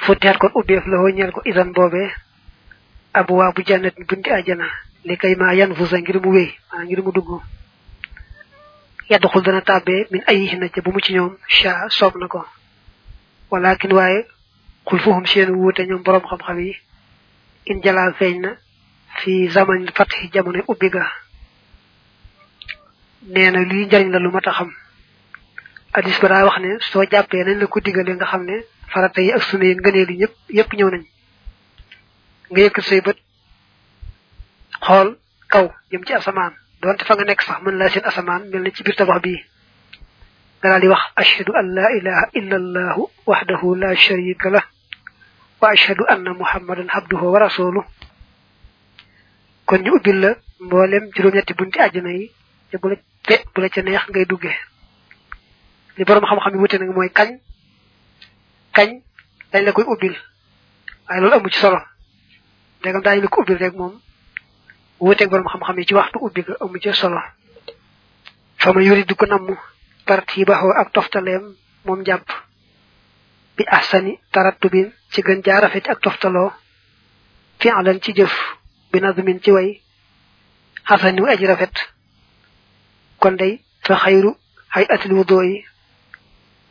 futteet 0.04 0.36
kon 0.38 0.50
ubbeef 0.54 0.84
la 0.86 0.98
ñeel 1.10 1.32
ko 1.32 1.40
idan 1.44 1.72
boobee 1.72 2.10
bu 3.28 3.62
jannat 3.66 3.94
bunti 4.08 4.30
àjjana 4.30 4.66
li 5.04 5.16
kay 5.16 5.34
maa 5.36 5.54
yan 5.54 5.74
fusa 5.74 5.98
ngir 5.98 6.20
mu 6.20 6.30
wéy 6.36 6.50
maanaam 6.70 6.86
ngir 6.86 7.02
mu 7.02 7.12
dugg 7.12 7.30
yadxul 9.10 9.42
dana 9.42 9.62
min 10.10 10.22
ayihinna 10.26 10.68
ca 10.68 10.80
bu 10.84 10.90
mu 10.92 11.00
ci 11.00 11.12
ñoom 11.14 11.36
sha 11.48 11.88
soob 11.88 12.16
na 12.16 12.26
ko 12.28 12.44
walakin 13.50 13.92
waaye 13.92 14.26
xul 14.86 14.98
fuhum 15.00 15.26
seen 15.26 15.50
wuute 15.50 15.86
ñoom 15.86 16.02
borom 16.02 16.22
xam-xam 16.28 16.58
yi 16.60 16.76
in 17.66 17.80
fi 19.20 19.48
zaman 19.48 19.86
fatxi 19.96 20.30
jamono 20.32 20.60
ubbi 20.68 20.88
ga 20.94 21.04
nee 23.32 23.50
na 23.50 23.60
lii 23.70 23.86
njariñ 23.86 24.10
la 24.12 24.18
lu 24.18 24.30
xam. 24.40 24.70
Addis 25.96 26.18
ba 26.20 26.28
daa 26.28 26.44
wax 26.44 26.58
ne 26.60 26.70
soo 26.90 27.04
jàppee 27.10 27.44
nañ 27.46 27.56
la 27.60 27.66
ko 27.66 27.78
digale 27.80 28.12
nga 28.14 28.26
xam 28.26 28.42
ne 28.44 28.56
farata 28.92 29.20
yi 29.22 29.30
ak 29.32 29.42
sunu 29.42 29.64
yi 29.64 29.74
yi 29.74 30.16
ñëpp 30.20 30.34
yëpp 30.58 30.70
ñëw 30.76 30.90
nañ. 30.90 31.04
Nga 32.50 32.60
yëkkat 32.64 32.84
say 32.88 33.00
bët 33.00 33.18
xool 34.86 35.08
kaw 35.52 35.66
jëm 35.90 36.02
ci 36.06 36.12
asamaan. 36.14 36.52
Doonte 36.80 37.04
fa 37.06 37.14
nga 37.14 37.24
nekk 37.24 37.42
sax 37.42 37.58
mën 37.62 37.78
laa 37.78 37.88
seen 37.88 38.04
asamaan 38.04 38.42
mel 38.50 38.62
na 38.62 38.70
ci 38.74 38.82
biir 38.82 38.96
tabax 38.96 39.20
bii. 39.24 39.40
Nga 40.60 40.68
daal 40.70 40.80
di 40.80 40.88
wax 40.88 41.02
ashhadu 41.22 41.52
an 41.60 41.66
laa 41.76 41.90
ilaha 41.98 42.24
illa 42.38 42.56
allahu 42.62 43.02
wahdahu 43.26 43.74
la 43.80 43.94
sharika 43.94 44.50
lah 44.50 44.64
wa 45.60 45.68
ashhadu 45.70 46.04
anna 46.08 46.34
muhammadan 46.34 46.88
abduhu 46.90 47.26
wa 47.32 47.38
rasuluh 47.38 47.84
kon 49.66 49.78
ñu 49.82 49.92
ubbil 49.96 50.18
la 50.20 50.30
mboolem 50.60 51.10
juróom-ñetti 51.14 51.54
bunti 51.54 51.78
àjjana 51.80 52.10
yi 52.12 52.30
te 52.70 52.78
bu 52.78 52.88
la 52.88 52.96
te 53.26 53.34
bu 53.54 53.60
la 53.60 53.68
ca 53.68 53.82
neex 53.82 54.08
ngay 54.08 54.24
dugge. 54.26 54.52
Li 55.96 56.04
borom 56.04 56.24
xam-xam 56.24 56.52
yi 56.54 56.58
wute 56.60 56.78
nag 56.78 56.90
mooy 56.94 57.10
kañ 57.10 57.38
kañ 58.72 59.00
dañ 59.52 59.64
la 59.64 59.72
koy 59.72 59.84
ubbil. 59.86 60.14
Waaye 61.08 61.20
loolu 61.20 61.34
amu 61.36 61.48
ci 61.50 61.58
solo. 61.58 61.80
Ndegam 62.80 63.02
daañu 63.02 63.22
la 63.22 63.28
ko 63.28 63.40
ubbil 63.40 63.56
rek 63.58 63.74
moom 63.74 64.00
wuteeg 65.00 65.28
borom 65.30 65.46
xam-xam 65.48 65.84
ci 65.86 65.94
waxtu 65.94 66.18
ubbi 66.20 66.42
ga 66.42 66.54
amu 66.60 66.78
ci 66.80 66.92
solo. 66.92 67.20
Fa 68.56 68.72
ma 68.72 68.80
yuri 68.82 69.04
du 69.04 69.14
ko 69.14 69.26
namm 69.26 69.56
parti 70.06 70.44
baxoo 70.44 70.72
ak 70.76 70.92
toftaleem 70.92 71.54
moom 71.84 72.04
jàpp. 72.04 72.28
Bi 73.56 73.64
ahsani 73.66 74.18
tarattubin 74.32 74.92
ci 75.10 75.22
gën 75.22 75.42
jaa 75.44 75.60
rafet 75.60 75.88
ak 75.88 76.00
toftaloo. 76.00 76.52
Fi 77.60 77.68
alan 77.70 78.00
ci 78.02 78.12
jëf 78.12 78.32
bi 78.94 79.00
nazmin 79.00 79.40
ci 79.42 79.50
way 79.50 79.82
xasani 80.88 81.20
wu 81.20 81.26
rafet. 81.26 81.74
kon 83.18 83.32
day 83.36 83.52
fa 83.82 83.94
xayru 83.96 84.30
hay 84.74 84.84
atil 84.88 85.12
wudo 85.18 85.42
yi 85.42 85.64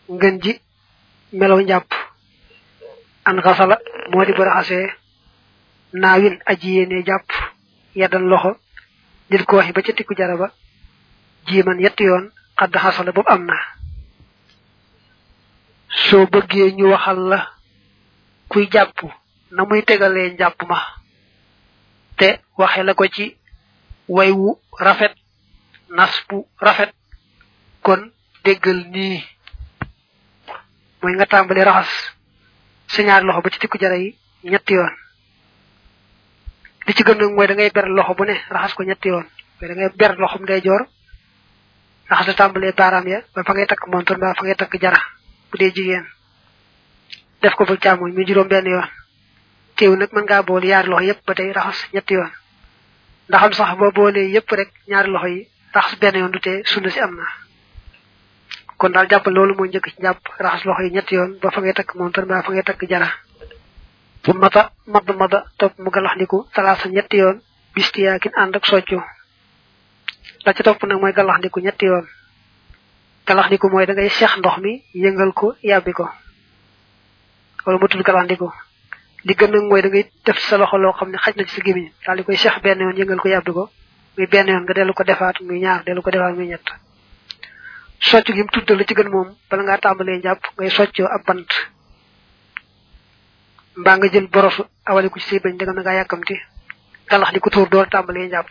ngën 0.09 0.35
ji 0.43 0.53
melow 1.33 1.59
njàpp. 1.61 1.89
an 3.25 3.41
xasala 3.45 3.75
moo 4.11 4.25
di 4.25 4.33
baraxasee 4.33 4.87
naawin 5.93 6.39
aji 6.45 6.69
yéene 6.75 7.03
jàpp 7.07 7.27
yaddan 7.95 8.25
loxo 8.31 8.51
nit 9.29 9.43
ko 9.45 9.57
waxi 9.57 9.71
ba 9.73 9.81
ca 9.81 9.93
tikku 9.93 10.15
jaraba 10.15 10.47
jiiman 11.47 11.79
yetti 11.83 12.03
yoon 12.03 12.31
xadd 12.59 12.75
xasala 12.83 13.11
boobu 13.11 13.29
am 13.29 13.45
na. 13.45 13.55
soo 16.05 16.25
bëggee 16.31 16.71
ñu 16.77 16.85
waxal 16.91 17.19
la 17.31 17.39
kuy 18.49 18.67
jàpp 18.71 18.97
na 19.51 19.65
muy 19.65 19.81
tegalee 19.83 20.31
njàpp 20.33 20.61
ma. 20.69 21.02
Te 22.17 22.39
waxe 22.57 22.83
la 22.83 22.93
ko 22.93 23.05
ci 23.07 23.37
way 24.07 24.31
wu 24.31 24.57
rafet 24.79 25.13
nas 25.89 26.11
bu 26.29 26.45
rafet. 26.59 26.91
Kon 27.81 28.11
déggal 28.43 28.79
nii 28.93 29.23
mooy 31.01 31.13
nga 31.15 31.25
tàmbali 31.25 31.63
raxas 31.63 31.91
ñaari 33.03 33.25
loxo 33.25 33.41
ba 33.41 33.49
ci 33.49 33.59
tikku 33.59 33.77
jara 33.77 33.97
yi 33.97 34.15
yoon. 34.69 34.93
Li 36.87 36.93
ci 36.93 37.03
gën 37.03 37.21
mooy 37.35 37.47
da 37.47 37.53
ngay 37.53 37.71
ber 37.71 37.87
loxo 37.87 38.13
bu 38.15 38.23
ne 38.25 38.35
ko 38.73 38.83
yoon. 39.05 39.25
Mooy 39.59 39.67
da 39.69 39.75
ngay 39.75 39.89
ber 39.97 40.15
day 40.45 40.61
joor 40.61 40.87
raxas 42.09 42.27
la 42.27 42.33
tàmbalee 42.33 42.71
baaraam 42.73 43.07
ya 43.07 43.21
ba 43.35 43.43
fa 43.43 43.53
ngay 43.53 43.65
takk 43.67 43.87
montor 43.87 44.17
ba 44.17 44.33
fa 44.35 44.43
ngay 44.43 44.55
takk 44.55 44.79
jara 44.81 44.99
bu 45.51 45.57
dee 45.57 45.71
jigéen. 45.75 46.05
Def 47.41 47.53
ko 47.55 47.65
fa 47.65 47.75
càmmoñ 47.77 48.13
muy 48.13 48.25
juróom 48.25 48.47
benn 48.47 48.65
yoon 48.65 48.87
teew 49.83 49.95
nag 49.99 50.09
mën 50.15 50.23
ngaa 50.23 50.43
boole 50.47 50.67
yaari 50.67 50.87
loxo 50.89 51.03
yépp 51.09 51.25
ba 51.27 51.33
tey 51.35 51.51
raxas 51.51 51.79
ñetti 51.93 52.13
yoon 52.13 52.31
ndaxam 53.29 53.53
sax 53.53 53.77
boo 53.79 53.91
boolee 53.91 54.29
yépp 54.35 54.49
rek 54.51 54.69
ñaari 54.87 55.09
loxo 55.11 55.27
yi 55.27 55.47
raxas 55.75 55.99
benn 55.99 56.15
yoon 56.19 56.31
du 56.31 56.39
tee 56.39 56.63
sunna 56.65 56.89
si 56.89 56.99
am 56.99 57.19
kon 58.77 58.89
daal 58.91 59.07
jàppal 59.09 59.33
loolu 59.33 59.53
mooy 59.55 59.69
njëkk 59.69 59.87
ci 59.89 60.01
jàpp 60.01 60.19
raxas 60.39 60.63
loxo 60.65 60.81
yi 60.83 60.91
ñetti 60.95 61.15
yoon 61.15 61.31
ba 61.41 61.51
fa 61.51 61.59
ngay 61.61 61.73
takk 61.73 61.95
montor 61.95 62.25
ba 62.25 62.41
fa 62.43 62.51
ngay 62.51 62.63
takk 62.63 62.81
jara 62.89 63.09
fu 64.23 64.31
mata 64.33 64.71
mad 64.87 65.07
mada 65.19 65.39
topp 65.57 65.73
mu 65.79 65.89
galaxndiku 65.91 66.47
talaasa 66.53 66.87
ñetti 66.89 67.17
yoon 67.17 67.41
bistiyaakin 67.75 68.31
ànd 68.35 68.55
ak 68.55 68.65
soccu 68.65 68.99
la 70.45 70.53
ca 70.53 70.63
topp 70.63 70.83
nag 70.83 70.99
mooy 71.01 71.11
galaxndiku 71.13 71.59
ñetti 71.59 71.85
yoon 71.85 72.05
galaxndiku 73.27 73.67
mooy 73.69 73.85
da 73.85 73.93
ngay 73.93 74.09
seex 74.09 74.37
ndox 74.37 74.57
mi 74.63 74.83
yëngal 74.93 75.33
ko 75.33 75.55
yàbbi 75.63 75.91
ko 75.93 76.05
wala 77.65 77.77
mu 77.79 77.87
tudd 77.87 78.03
galaxndiku 78.03 78.47
li 79.23 79.33
gën 79.35 79.51
nag 79.51 79.63
mooy 79.69 79.81
da 79.81 79.87
ngay 79.89 80.05
def 80.25 80.37
sa 80.39 80.57
loxo 80.57 80.77
loo 80.77 80.93
xam 80.93 81.09
ne 81.11 81.17
xaj 81.17 81.35
na 81.35 81.43
ci 81.45 81.55
sa 81.55 81.61
gémmiñ. 81.61 81.91
Daal 82.05 82.17
di 82.17 82.23
koy 82.23 82.37
seex 82.37 82.61
benn 82.61 82.79
yoon 82.79 82.95
yëngal 82.97 83.19
ko 83.19 83.27
yàbbi 83.29 83.51
ko 83.51 83.69
muy 84.17 84.27
benn 84.27 84.47
yoon 84.47 84.63
nga 84.63 84.73
dellu 84.73 84.93
ko 84.93 85.03
defaat 85.03 85.39
muy 85.41 85.59
ñaar 85.59 85.83
dellu 85.83 86.01
ko 86.01 86.09
defaat 86.11 86.35
muy 86.35 86.47
ñett. 86.47 86.65
Soccu 87.99 88.33
gi 88.33 88.41
mu 88.43 88.49
tudd 88.51 88.69
la 88.77 88.83
ci 88.83 88.93
gën 88.93 89.09
moom 89.09 89.35
bala 89.49 89.63
ngaa 89.63 89.77
tàmbalee 89.77 90.17
njàpp 90.19 90.41
ngay 90.57 90.69
soccoo 90.69 91.07
ab 91.07 91.23
bant. 91.25 91.49
Mbaa 93.79 93.97
nga 93.97 94.07
jël 94.11 94.27
borosu 94.27 94.63
awale 94.85 95.09
ko 95.09 95.19
ci 95.19 95.27
say 95.29 95.39
bañ 95.39 95.55
danga 95.57 95.73
na 95.73 95.81
ngaa 95.81 95.93
yàkkamti. 95.99 96.35
Galax 97.09 97.31
di 97.33 97.39
ko 97.39 97.49
tuur 97.49 97.69
door 97.69 97.87
tàmbalee 97.89 98.29
jàpp. 98.29 98.49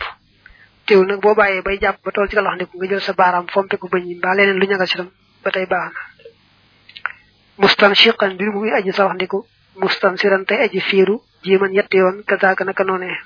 Teewul 0.87 1.07
nag 1.07 1.21
boo 1.21 1.35
bàyyee 1.35 1.63
bay 1.63 1.79
jàpp 1.79 2.03
ba 2.05 2.11
tool 2.11 2.29
ci 2.29 2.35
galax 2.35 2.55
ndiku 2.57 2.77
nga 2.79 2.87
jël 2.89 3.01
sa 3.01 3.13
baaraam 3.13 3.47
fompe 3.49 3.77
ko 3.77 3.89
bañ 3.89 4.03
mbaa 4.19 4.35
leneen 4.35 4.59
lu 4.59 4.67
ñagal 4.67 4.87
si 4.89 4.97
tam 4.97 5.11
ba 5.45 5.51
tey 5.51 5.67
baax 5.67 5.93
na. 5.93 6.01
Mustan 7.59 7.95
shiqan 7.95 8.35
mbir 8.35 8.51
muy 8.53 8.71
aji 8.73 8.93
sawax 8.93 9.15
ndiku 9.15 9.37
mustan 9.37 9.62
siran 10.17 10.45
tey 10.45 10.61
aji 10.65 10.81
fiiru 10.81 11.23
jiiman 11.43 11.73
yetti 11.75 11.97
yoon 11.97 12.23
kazaaka 12.25 12.65
naka 12.65 12.85
noonee 12.85 13.17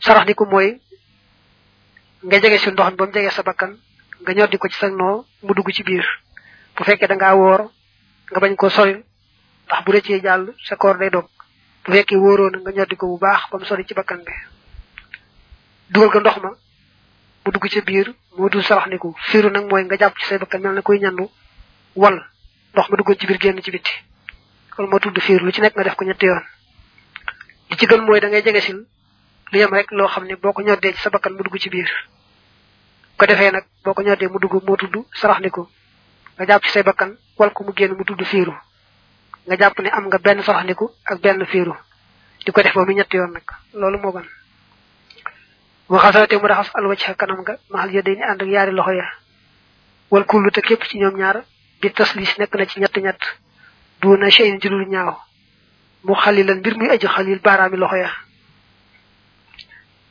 sarax 0.00 0.24
ndiku 0.24 0.44
mooy 0.46 0.80
nga 2.24 2.40
jege 2.40 2.58
si 2.58 2.70
ndox 2.70 2.90
mi 2.90 2.96
ba 2.96 3.06
mu 3.06 3.12
jege 3.12 3.30
sa 3.30 3.42
bakkan 3.42 3.76
nga 4.22 4.32
ñoddi 4.32 4.58
ko 4.58 4.68
ci 4.68 4.78
sa 4.78 4.88
noo 4.88 5.24
mu 5.42 5.54
dugg 5.54 5.70
ci 5.72 5.82
biir 5.82 6.04
bu 6.76 6.84
fekkee 6.84 7.06
da 7.08 7.14
ngaa 7.16 7.34
woor 7.34 7.70
nga 8.30 8.40
bañ 8.40 8.54
ko 8.56 8.68
sori 8.70 9.04
ndax 9.66 9.84
bu 9.84 9.92
rëccee 9.92 10.20
jàll 10.22 10.54
sa 10.64 10.76
koor 10.76 10.96
day 10.98 11.10
dog 11.10 11.26
bu 11.84 11.92
fekkee 11.92 12.16
wóoroo 12.18 12.50
na 12.50 12.58
nga 12.58 12.70
ñoddi 12.72 12.96
ko 12.96 13.06
bu 13.06 13.18
baax 13.18 13.50
ba 13.50 13.58
mu 13.58 13.64
sori 13.64 13.84
ci 13.84 13.94
bakkan 13.94 14.22
bi 14.24 14.32
dugal 15.90 16.10
ko 16.10 16.20
ndox 16.20 16.36
ma 16.42 16.50
dugg 17.44 17.68
ci 17.68 17.80
biir 17.82 18.14
moo 18.38 18.48
dul 18.48 18.62
saraxniku 18.62 19.14
fiiru 19.30 19.50
nag 19.50 19.68
mooy 19.70 19.84
nga 19.84 19.96
jàpp 19.96 20.18
ci 20.18 20.26
say 20.26 20.38
bakkan 20.38 20.60
mel 20.62 20.74
na 20.74 20.82
kuy 20.82 20.98
ñandu 20.98 21.28
wal 21.96 22.16
ndox 22.72 22.88
ma 22.90 22.96
duggoon 22.96 23.18
ci 23.18 23.26
biir 23.26 23.38
génn 23.40 23.62
ci 23.62 23.70
bitti 23.70 23.92
loolu 24.78 24.90
moo 24.90 24.98
tudd 25.00 25.18
fiiru 25.20 25.44
lu 25.44 25.52
ci 25.52 25.60
nekk 25.60 25.74
nga 25.74 25.84
def 25.84 25.94
ko 25.96 26.04
ñetti 26.04 26.26
yoon. 26.26 26.42
Li 27.70 27.76
ci 27.76 27.86
gën 27.86 28.00
mooy 28.04 28.20
da 28.20 28.28
ngay 28.28 28.42
jege 28.42 28.60
sil 28.66 28.78
lu 29.52 29.58
yem 29.58 29.72
rek 29.74 29.90
loo 29.90 30.08
xam 30.08 30.24
ne 30.24 30.36
boo 30.36 30.52
ko 30.52 30.62
ñoddee 30.62 30.92
ci 30.92 31.00
sa 31.00 31.10
bakkan 31.10 31.32
mu 31.32 31.42
dugg 31.42 31.58
ci 31.58 31.68
biir. 31.70 31.88
Ko 33.16 33.26
defee 33.26 33.50
nag 33.50 33.64
boo 33.84 33.94
ko 33.94 34.02
ñoddee 34.02 34.28
mu 34.28 34.38
dugg 34.38 34.62
moo 34.66 34.76
tudd 34.76 34.96
saraxniku 35.14 35.68
nga 36.36 36.46
jàpp 36.46 36.64
ci 36.64 36.70
say 36.70 36.82
bakkan 36.82 37.16
wal 37.38 37.50
ko 37.52 37.64
mu 37.64 37.72
génn 37.74 37.96
mu 37.96 38.04
tudd 38.04 38.22
fiiru. 38.24 38.52
Nga 39.46 39.56
jàpp 39.56 39.78
ne 39.80 39.88
am 39.90 40.06
nga 40.06 40.18
benn 40.18 40.42
saraxniku 40.42 40.90
ak 41.04 41.20
benn 41.20 41.44
fiiru. 41.46 41.74
Di 42.44 42.52
ko 42.52 42.62
def 42.62 42.74
mu 42.74 42.92
ñetti 42.92 43.16
yoon 43.16 43.32
nag 43.32 43.44
loolu 43.72 43.98
moo 43.98 44.12
gën. 44.12 44.26
Mu 45.88 45.98
xasawate 45.98 46.36
mu 46.36 46.46
raxas 46.46 46.70
alwacca 46.74 47.14
kanam 47.14 47.40
nga 47.42 47.58
maxal 47.70 47.90
ya 47.94 48.02
day 48.02 48.14
ni 48.16 48.22
ànd 48.22 48.42
ak 48.42 48.48
yaari 48.48 48.72
loxo 48.72 48.92
ya. 48.92 49.06
Wal 50.10 50.24
kullu 50.26 50.50
te 50.50 50.60
képp 50.60 50.84
ci 50.84 50.98
ñoom 50.98 51.16
ñaar 51.16 51.44
bi 51.80 51.90
taslis 51.92 52.36
nekk 52.38 52.54
na 52.54 52.66
ci 52.66 52.80
ñett 52.80 52.96
ñett 52.96 53.22
du 54.00 54.16
na 54.16 54.30
cheyin 54.30 54.60
ci 54.60 54.68
lu 54.68 54.84
mu 56.04 56.14
xalilan 56.14 56.58
mbir 56.58 56.76
muy 56.76 56.88
aji 56.90 57.06
xalil 57.06 57.40
baaraami 57.40 57.76
loxo 57.76 57.96
ya. 57.96 58.10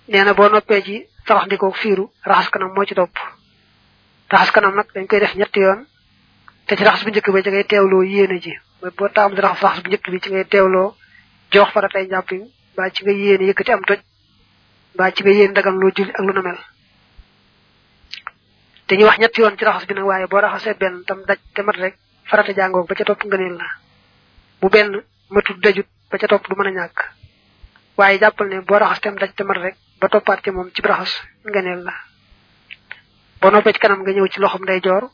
Nee 0.08 0.24
na 0.24 0.34
boo 0.34 0.50
noppee 0.50 0.82
ci 0.84 0.96
saraxndikoo 1.28 1.72
fiiru 1.82 2.06
raxas 2.30 2.50
kanam 2.50 2.72
moo 2.76 2.86
ci 2.86 2.94
topp 2.96 3.16
raxas 4.30 4.52
kanam 4.52 4.76
nag 4.76 4.88
dañ 4.94 5.08
koy 5.08 5.20
def 5.20 5.36
ñetti 5.36 5.60
yoon 5.60 5.86
te 6.68 6.76
ci 6.78 6.84
raxas 6.84 7.04
bu 7.04 7.10
njëkk 7.10 7.30
ba 7.34 7.42
ci 7.42 7.50
ngay 7.50 7.64
teewloo 7.66 8.04
yéene 8.04 8.38
ji 8.44 8.54
mooy 8.82 8.92
boo 8.98 9.10
taamu 9.10 9.36
di 9.36 9.42
raxas 9.42 9.82
bu 9.82 9.90
njëkk 9.90 10.10
bi 10.12 10.20
ci 10.22 10.30
ngay 10.30 10.46
teewloo 10.46 10.96
jox 11.52 11.70
fara 11.74 11.88
tey 11.90 12.06
njàppiñ 12.06 12.42
mbaa 12.74 12.90
ci 12.94 13.04
nga 13.04 13.12
yéene 13.12 13.46
yëkkati 13.50 13.72
am 13.72 13.82
toj 13.88 14.00
mbaa 14.94 15.12
ci 15.12 15.24
nga 15.24 15.32
yéene 15.32 15.54
dagan 15.54 15.76
loo 15.82 15.92
julli 15.96 16.12
ak 16.12 16.22
lu 16.26 16.34
na 16.34 16.42
mel 16.42 16.60
wax 19.08 19.18
ñetti 19.18 19.42
yoon 19.42 19.58
ci 19.58 19.64
raxas 19.66 19.88
bi 19.88 19.94
nag 19.94 20.06
waaye 20.06 20.28
boo 20.28 20.40
raxasee 20.42 20.74
benn 20.82 21.04
tam 21.08 21.20
daj 21.28 21.40
mat 21.66 21.76
rek 21.78 21.96
farata 22.30 22.54
jàngoog 22.54 22.88
ba 22.88 22.96
ca 22.96 23.04
topp 23.04 23.24
ngëneel 23.26 23.56
la. 23.58 23.68
Bu 24.62 24.70
benn 24.70 25.02
matut 25.30 25.58
dajut 25.64 25.88
ba 26.12 26.18
ca 26.18 26.28
topp 26.28 26.48
du 26.50 26.56
mën 26.56 26.68
a 26.68 26.72
ñàkk. 26.72 26.98
Waaye 27.98 28.20
jàppal 28.20 28.48
ne 28.50 28.62
boo 28.62 28.78
raxas 28.80 29.00
tem 29.02 29.16
daj 29.16 29.32
te 29.36 29.44
rek 29.44 29.76
ba 30.00 30.08
toppaat 30.10 30.44
ci 30.44 30.52
moom 30.52 30.70
ci 30.74 30.82
raxas 30.82 31.14
ngëneel 31.46 31.84
la. 31.84 31.94
Boo 33.42 33.50
noppee 33.52 33.74
ci 33.74 33.80
kanam 33.80 34.02
nga 34.02 34.12
ñëw 34.12 34.28
ci 34.28 34.40
loxom 34.40 34.66
day 34.66 34.80
joor 34.84 35.10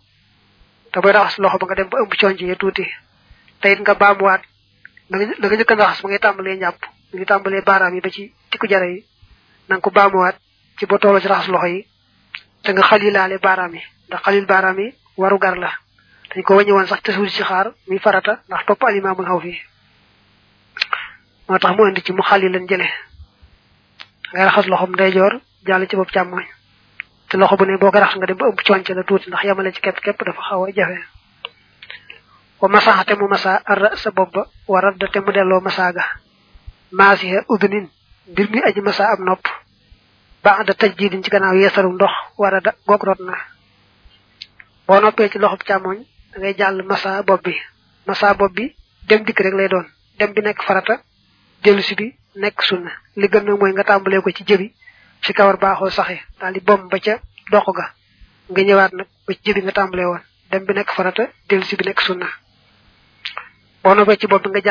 te 0.91 0.99
booy 0.99 1.11
raxas 1.11 1.37
loxo 1.39 1.57
ba 1.57 1.65
nga 1.65 1.75
dem 1.75 1.89
ba 1.89 1.97
ëmb 2.01 2.13
conc 2.19 2.39
yi 2.41 2.55
tuuti 2.55 2.85
te 3.61 3.71
it 3.71 3.79
nga 3.79 3.93
baamuwaat 3.95 4.41
la 5.09 5.17
nga 5.17 5.55
njëkk 5.55 5.71
a 5.71 5.75
raxas 5.75 6.01
ba 6.01 6.07
ngay 6.09 6.19
tàmbalee 6.19 6.55
njàpp 6.57 6.79
ngi 7.13 7.25
tàmbalee 7.25 7.61
baaraam 7.67 7.93
yi 7.95 8.01
ba 8.01 8.09
ci 8.09 8.23
tikku 8.49 8.67
jara 8.67 8.85
yi 8.87 8.99
na 9.67 9.75
nga 9.75 9.81
ko 9.83 9.89
baamuwaat 9.91 10.35
ci 10.77 10.85
tolloo 10.87 11.19
ci 11.21 11.27
raxas 11.27 11.47
loxo 11.53 11.67
yi 11.67 11.87
nga 12.73 12.81
xalilaale 12.89 13.37
baaraam 13.45 13.73
yi 13.75 13.81
ndax 14.07 14.21
xalil 14.25 14.45
baaraam 14.45 14.79
yi 14.79 14.87
waru 15.17 15.37
gar 15.39 15.57
la 15.57 15.71
dañ 16.33 16.43
ko 16.43 16.55
wàññi 16.55 16.71
woon 16.71 16.87
sax 16.87 17.01
te 17.03 17.11
suul 17.11 17.29
ci 17.29 17.43
xaar 17.43 17.73
muy 17.87 17.99
farata 17.99 18.39
ndax 18.47 18.65
topp 18.65 18.83
alimaamul 18.83 19.25
xaw 19.25 19.39
fi 19.39 19.53
moo 21.47 21.57
tax 21.59 21.71
mu 21.77 21.87
indi 21.87 22.01
ci 22.03 22.11
mu 22.13 22.21
xali 22.23 22.49
leen 22.49 22.67
jële 22.67 22.87
ngay 24.33 24.45
raxas 24.45 24.67
loxom 24.67 24.91
ndeyjoor 24.93 25.33
jàll 25.67 25.87
ci 25.87 25.95
bopp 25.95 26.11
càmmoñ 26.11 26.45
te 27.29 27.37
loxo 27.37 27.55
bu 27.57 27.65
ne 27.65 27.77
boo 27.77 27.91
ko 27.91 27.99
raxas 27.99 28.17
nga 28.17 28.25
dem 28.27 28.37
ba 28.37 28.45
ëmb 28.47 28.61
conc 28.67 28.87
la 28.89 29.03
tuuti 29.03 29.27
ndax 29.29 29.43
yamale 29.43 29.71
ci 29.73 29.81
képp 29.81 29.99
képp 29.99 30.23
dafa 30.25 30.41
xaw 30.41 30.63
a 30.65 30.71
jafe 30.71 30.99
wa 32.61 32.67
mu 32.69 33.27
masa 33.27 33.61
ar 33.65 33.97
sa 33.97 34.11
bopp 34.11 34.33
ba 34.33 34.45
wa 34.67 34.79
radda 34.81 35.07
te 35.07 35.19
mu 35.19 35.31
delloo 35.31 35.61
masaaga 35.61 36.03
maasiha 36.91 37.43
udnin 37.49 37.89
mbir 38.31 38.47
mi 38.51 38.59
aji 38.63 38.81
masa 38.81 39.03
ab 39.11 39.19
nopp 39.19 39.45
ba 40.43 40.63
da 40.63 40.73
taj 40.73 40.95
jiidin 40.97 41.23
ci 41.23 41.29
gannaaw 41.29 41.55
yeesaru 41.55 41.91
ndox 41.93 42.11
wara 42.37 42.59
da 42.61 42.73
goog 42.87 43.03
rot 43.03 43.19
na 43.19 43.33
boo 44.87 44.99
noppee 45.01 45.29
ci 45.29 45.37
loxob 45.39 45.63
càmmoñ 45.67 45.97
da 46.33 46.39
ngay 46.39 46.53
jàll 46.57 46.83
masa 46.83 47.21
bopp 47.23 47.43
bi. 47.43 47.53
Masa 48.07 48.33
bopp 48.33 48.53
bi 48.55 48.75
dem 49.07 49.23
dikk 49.25 49.39
rek 49.39 49.53
lay 49.53 49.67
doon. 49.67 49.85
Dem 50.19 50.33
bi 50.33 50.41
nekk 50.41 50.61
farata 50.63 51.01
dellu 51.63 51.81
si 51.81 51.95
bi 51.95 52.07
nekk 52.35 52.61
sunna. 52.63 52.91
Li 53.15 53.27
gën 53.27 53.43
nag 53.43 53.59
nga 53.73 53.83
tàmbalee 53.83 54.21
ko 54.21 54.31
ci 54.31 54.43
jëbi. 54.43 54.73
Ci 55.21 55.33
kawar 55.33 55.57
baaxoo 55.57 55.89
saxe 55.89 56.17
daal 56.39 56.53
di 56.53 56.59
bom 56.59 56.87
ba 56.89 56.99
ca 56.99 57.19
dox 57.51 57.65
ga. 57.77 57.85
Nga 58.49 58.61
ñëwaat 58.63 58.91
nag 58.93 59.07
ba 59.27 59.33
ci 59.33 59.39
jëbi 59.45 59.61
nga 59.61 59.71
tàmbalee 59.71 60.05
woon. 60.05 60.21
Dem 60.51 60.65
bi 60.65 60.73
nekk 60.73 60.89
farata 60.91 61.29
dellu 61.47 61.63
si 61.63 61.75
bi 61.75 61.83
nekk 61.85 62.01
sunna. 62.01 62.27
Boo 63.83 63.93
noppee 63.95 64.17
ci 64.17 64.27
bopp 64.27 64.43
bi 64.43 64.49
nga 64.49 64.61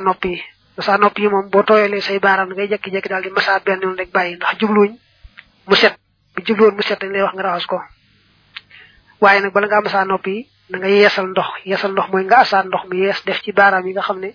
nopp 0.00 0.24
yi. 0.24 0.42
Masa 0.76 0.96
nopp 0.98 1.18
yi 1.18 1.28
moom 1.28 1.48
boo 1.50 1.62
tooyalee 1.62 2.00
say 2.00 2.18
baaraam 2.18 2.48
ngay 2.54 2.68
jekki-jekki 2.68 3.08
daal 3.08 3.22
di 3.22 3.30
masa 3.30 3.58
benn 3.60 3.80
yoon 3.82 3.96
rek 3.96 4.10
bàyyi. 4.12 4.36
Ndax 4.36 4.58
jubluwuñ 4.60 4.92
mu 5.66 5.74
set. 5.74 5.94
Bu 6.34 6.42
jubluwoon 6.46 6.74
mu 6.76 6.82
set 6.82 7.00
dañ 7.00 7.10
lay 7.12 7.22
wax 7.22 7.34
nga 7.34 7.42
raxas 7.42 7.66
ko. 7.66 7.78
Waaye 9.20 9.40
nag 9.40 9.52
bala 9.52 9.66
nga 9.66 9.76
yi 10.26 10.46
da 10.46 10.48
nga 10.76 10.88
yeesal 10.88 11.26
ndox 11.32 11.48
yeesal 11.64 11.92
ndox 11.92 12.06
mooy 12.12 12.24
nga 12.24 12.38
asaat 12.44 12.66
ndox 12.66 12.82
mi 12.90 12.96
yees 12.98 13.24
def 13.24 13.40
ci 13.42 13.52
baaraam 13.52 13.86
yi 13.86 13.92
nga 13.92 14.02
xam 14.02 14.18
ne 14.20 14.30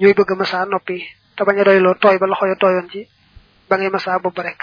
ñooy 0.00 0.14
bëgg 0.14 0.30
masa 0.38 0.64
nopp 0.64 0.88
yi 0.90 1.00
te 1.36 1.44
bañ 1.44 1.58
a 1.60 1.64
doyloo 1.64 1.94
tooy 2.02 2.18
ba 2.18 2.26
loxo 2.26 2.46
ya 2.46 2.56
tooyoon 2.56 2.88
ci 2.90 3.00
ba 3.68 3.76
ngay 3.76 3.90
masa 3.90 4.18
bopp 4.18 4.38
rek. 4.38 4.60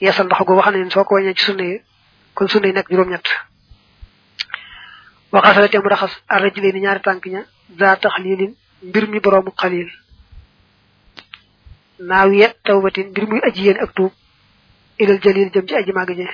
Yeesal 0.00 0.26
ndox 0.26 0.38
googu 0.46 0.60
xam 0.62 0.74
ne 0.74 0.90
soo 0.90 1.04
ko 1.04 1.14
wàññee 1.14 1.34
ci 1.34 1.44
sunna 1.44 1.64
kon 2.34 2.48
sunna 2.48 2.66
yi 2.68 2.72
nekk 2.72 2.88
juróom-ñett. 2.90 3.26
Waxasale 5.32 5.68
te 5.68 5.78
mu 5.78 5.88
raxas 5.88 6.12
arrajli 6.28 6.72
ni 6.72 6.80
ñaari 6.80 7.00
tànk 7.00 7.24
ña 7.26 7.42
za 7.78 7.96
taxlilin 7.96 8.54
mbir 8.82 9.08
mi 9.08 9.20
boroomu 9.20 9.50
xalil 9.60 9.88
naaw 11.98 12.30
ye 12.32 12.46
tawbatin 12.64 13.10
mbir 13.10 13.44
aji 13.48 13.70
ak 13.84 13.92
tuub 13.96 14.12
ilal 14.98 15.20
jalil 15.24 15.50
jëm 15.52 15.66
ci 15.68 15.74
aji 15.74 15.92
màgg 15.92 16.10
ji 16.16 16.26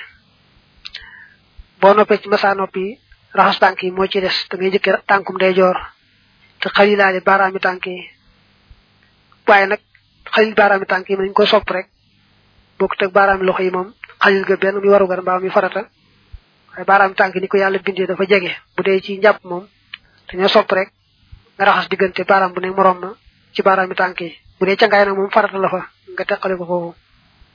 boo 1.81 1.95
noppee 1.95 2.19
ci 2.23 2.29
yi 2.75 2.99
raxas 3.35 3.59
tànk 3.61 3.83
yi 3.83 3.91
moo 3.91 4.07
ci 4.07 4.21
des 4.21 4.37
da 4.51 4.57
ngay 4.57 4.71
jëkke 4.75 4.93
tànkum 5.07 5.35
ndeyjoor 5.37 5.77
te 6.61 6.69
xalilaale 6.77 7.21
baaraami 7.21 7.59
tànk 7.61 7.87
yi. 7.87 8.11
Waaye 9.47 9.67
nag 9.67 9.81
xalil 10.35 10.55
baaraami 10.55 10.87
tànk 10.87 11.09
yi 11.09 11.17
nañ 11.17 11.33
ko 11.33 11.45
sopp 11.47 11.69
rek 11.71 11.87
bokk 12.79 12.97
teg 12.99 13.11
baaraami 13.13 13.45
loxo 13.45 13.63
yi 13.63 13.71
moom 13.71 13.93
xalil 14.23 14.45
ga 14.45 14.57
benn 14.57 14.81
mi 14.81 14.89
warugar 14.89 15.21
mbaa 15.23 15.39
mi 15.41 15.51
farata. 15.51 15.83
Waaye 16.73 16.85
baaraami 16.87 17.15
tànk 17.15 17.35
ni 17.35 17.49
ko 17.49 17.57
yàlla 17.57 17.79
bindee 17.79 18.07
dafa 18.07 18.25
jege 18.27 18.53
bu 18.77 18.83
dee 18.83 19.01
ci 19.01 19.19
njàpp 19.19 19.45
moom 19.45 19.67
dañoo 20.29 20.49
sopp 20.49 20.71
rek 20.73 20.89
nga 21.57 21.65
raxas 21.65 21.89
diggante 21.89 22.25
baaraam 22.25 22.53
bu 22.55 22.61
ne 22.61 22.71
moroom 22.71 22.99
ma 23.01 23.11
ci 23.55 23.63
baaraami 23.63 23.95
tànk 23.95 24.21
yi. 24.21 24.31
Bu 24.59 24.67
dee 24.67 24.77
cangaay 24.77 25.05
nag 25.07 25.17
moom 25.17 25.31
farata 25.31 25.59
la 25.59 25.69
fa 25.69 25.81
nga 26.15 26.25
teqale 26.25 26.57
ko 26.57 26.65
foofu. 26.67 26.95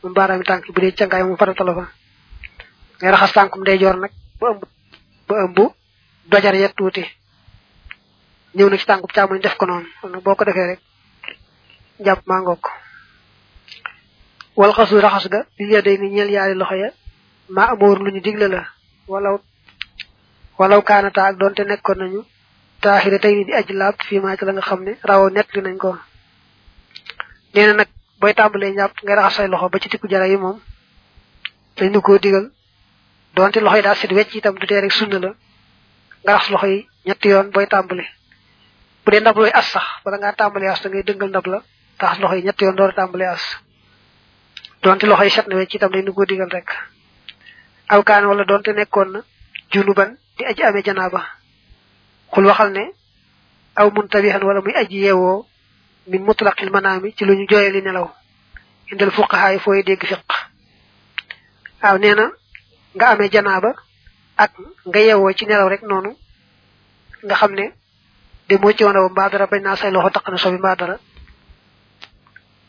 Moom 0.03 0.13
baaraami 0.13 0.43
tànk 0.43 0.65
yi 0.67 0.73
bu 0.73 0.81
dee 0.81 0.91
cangaay 0.91 1.23
farata 1.37 1.63
la 1.63 1.73
fa. 1.73 1.85
Ngay 3.01 3.11
raxas 3.11 3.49
ndeyjoor 3.57 3.95
nag 3.97 4.11
ba 4.39 4.47
ëmb 4.51 4.63
ba 5.29 5.35
ëmb 5.45 5.57
dojar 6.31 6.55
yet 6.55 6.73
tuuti 6.77 7.03
ñëw 8.55 8.69
na 8.69 8.77
ci 8.77 8.85
tànkub 8.85 9.11
càmmoñ 9.15 9.39
def 9.41 9.55
ko 9.57 9.65
noonu 9.65 9.87
kon 10.01 10.21
boo 10.25 10.35
ko 10.35 10.43
defee 10.45 10.67
rek. 10.69 10.79
Njàpp 11.99 12.21
maa 12.27 12.41
ngoog 12.41 12.63
wal 14.59 14.73
xasu 14.73 14.99
raxas 15.01 15.27
ga? 15.29 15.45
Li 15.57 15.71
ya 15.73 15.81
day 15.81 15.97
ni 15.97 16.09
ñeel 16.09 16.29
yaari 16.35 16.55
loxo 16.55 16.75
ya 16.75 16.89
maa 17.55 17.69
amoor 17.73 17.97
lu 18.03 18.11
ñu 18.11 18.21
digle 18.21 18.47
la 18.47 18.61
walaw 19.07 19.37
walaw 20.59 20.81
kaanata 20.81 21.21
ak 21.25 21.35
doonte 21.37 21.63
nekkoon 21.63 21.97
nañu. 21.99 22.21
Taaxira 22.81 23.19
tey 23.19 23.35
ni 23.35 23.45
di 23.45 23.53
aji 23.53 23.73
laab 23.73 23.95
fii 24.07 24.19
maa 24.19 24.35
ci 24.37 24.45
la 24.45 24.51
nga 24.53 24.61
xam 24.61 24.83
ne. 24.83 24.97
Rawoo 25.03 25.29
nett 25.29 25.47
li 25.53 25.61
nañ 25.61 25.77
ko. 25.77 25.97
Nee 27.53 27.65
na 27.67 27.73
nag 27.73 27.87
booy 28.19 28.33
tàmbalee 28.33 28.71
njàpp 28.73 28.93
ngay 29.03 29.15
raxas 29.15 29.35
say 29.35 29.47
loxo 29.47 29.69
ba 29.69 29.79
ci 29.79 29.89
tikku 29.89 30.07
jara 30.09 30.27
yi 30.27 30.37
moom. 30.37 30.59
Dañ 31.77 32.01
koo 32.01 32.17
digal 32.17 32.51
doonte 33.39 33.59
loxo 33.63 33.77
yi 33.77 33.83
daa 33.87 33.95
set 33.95 34.11
wecc 34.11 34.35
itam 34.35 34.55
du 34.59 34.67
tee 34.67 34.81
rek 34.81 34.91
sunna 34.91 35.19
la. 35.19 35.31
Nga 36.23 36.31
raxas 36.33 36.49
loxo 36.53 36.67
yi 36.67 36.79
ñetti 37.07 37.27
yoon 37.29 37.47
booy 37.53 37.67
tàmbale 37.67 38.05
bu 39.03 39.11
dee 39.11 39.19
ndab 39.21 39.37
as 39.59 39.67
sax 39.73 39.85
wala 40.05 40.17
ngaa 40.17 40.33
tàmbalee 40.39 40.69
as 40.73 40.81
da 40.83 40.89
ngay 40.89 41.03
dëngal 41.07 41.29
ndab 41.29 41.45
la. 41.47 41.59
Taxas 41.99 42.19
loxo 42.19 42.35
yi 42.35 42.43
ñetti 42.43 42.63
yoon 42.65 42.75
door 42.75 42.93
as. 43.35 43.43
Doonte 44.83 45.05
loxo 45.07 45.23
yi 45.23 45.29
set 45.29 45.47
na 45.47 45.55
wecc 45.55 45.73
itam 45.73 45.91
dañ 45.91 46.03
nu 46.05 46.13
koo 46.13 46.25
digal 46.25 46.49
rek. 46.49 46.69
Aw 47.89 48.01
kaan 48.03 48.25
wala 48.25 48.43
doonte 48.43 48.73
nekkoon 48.73 49.09
na 49.11 49.19
junuban 49.71 50.17
di 50.37 50.43
aji 50.45 50.63
amee 50.63 50.83
janaaba. 50.83 51.21
Xul 52.31 52.45
waxal 52.45 52.71
ne 52.71 52.83
aw 53.75 53.87
muntabihan 53.95 54.43
wala 54.43 54.61
muy 54.61 54.75
aji 54.75 54.97
yeewoo 55.05 55.45
min 56.07 56.23
mutlaqil 56.23 56.69
manaami 56.71 57.13
ci 57.15 57.23
lu 57.25 57.33
ñu 57.35 57.45
nelaw. 57.81 58.07
Indal 58.91 59.11
fuqahaa 59.11 59.51
yi 59.53 59.59
fooy 59.59 59.83
dégg 59.83 60.03
fiq. 60.05 60.19
Waaw 61.81 61.97
nee 61.97 62.15
nga 62.95 63.05
amee 63.11 63.29
janaaba 63.31 63.71
ak 64.37 64.51
nga 64.87 64.99
yeewoo 64.99 65.33
ci 65.33 65.45
nelaw 65.45 65.67
rek 65.69 65.81
noonu 65.83 66.15
nga 67.25 67.35
xam 67.35 67.53
ne 67.53 67.73
de 68.47 68.57
moo 68.57 68.71
ci 68.73 68.83
woon 68.83 69.09
mbaa 69.11 69.29
dara 69.29 69.47
bañ 69.47 69.61
naa 69.63 69.75
say 69.75 69.91
loxo 69.91 70.09
taq 70.09 70.27
na 70.29 70.37
sobi 70.37 70.57
mbaa 70.57 70.75
dara. 70.75 70.97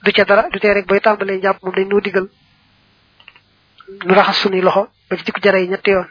Du 0.03 0.13
ca 0.13 0.25
dara 0.25 0.49
du 0.51 0.59
tee 0.59 0.73
rek 0.75 0.87
booy 0.87 1.01
tàmbalee 1.01 1.37
njàpp 1.39 1.63
moom 1.63 1.75
dañ 1.75 1.89
noo 1.89 2.01
digal 2.01 2.27
nu 4.07 4.15
raxas 4.15 4.37
sunuy 4.43 4.61
loxo 4.61 4.89
ba 5.09 5.17
ci 5.17 5.25
dikku 5.25 5.41
jara 5.41 5.59
yi 5.59 5.69
ñetti 5.69 5.91
yoon. 5.91 6.09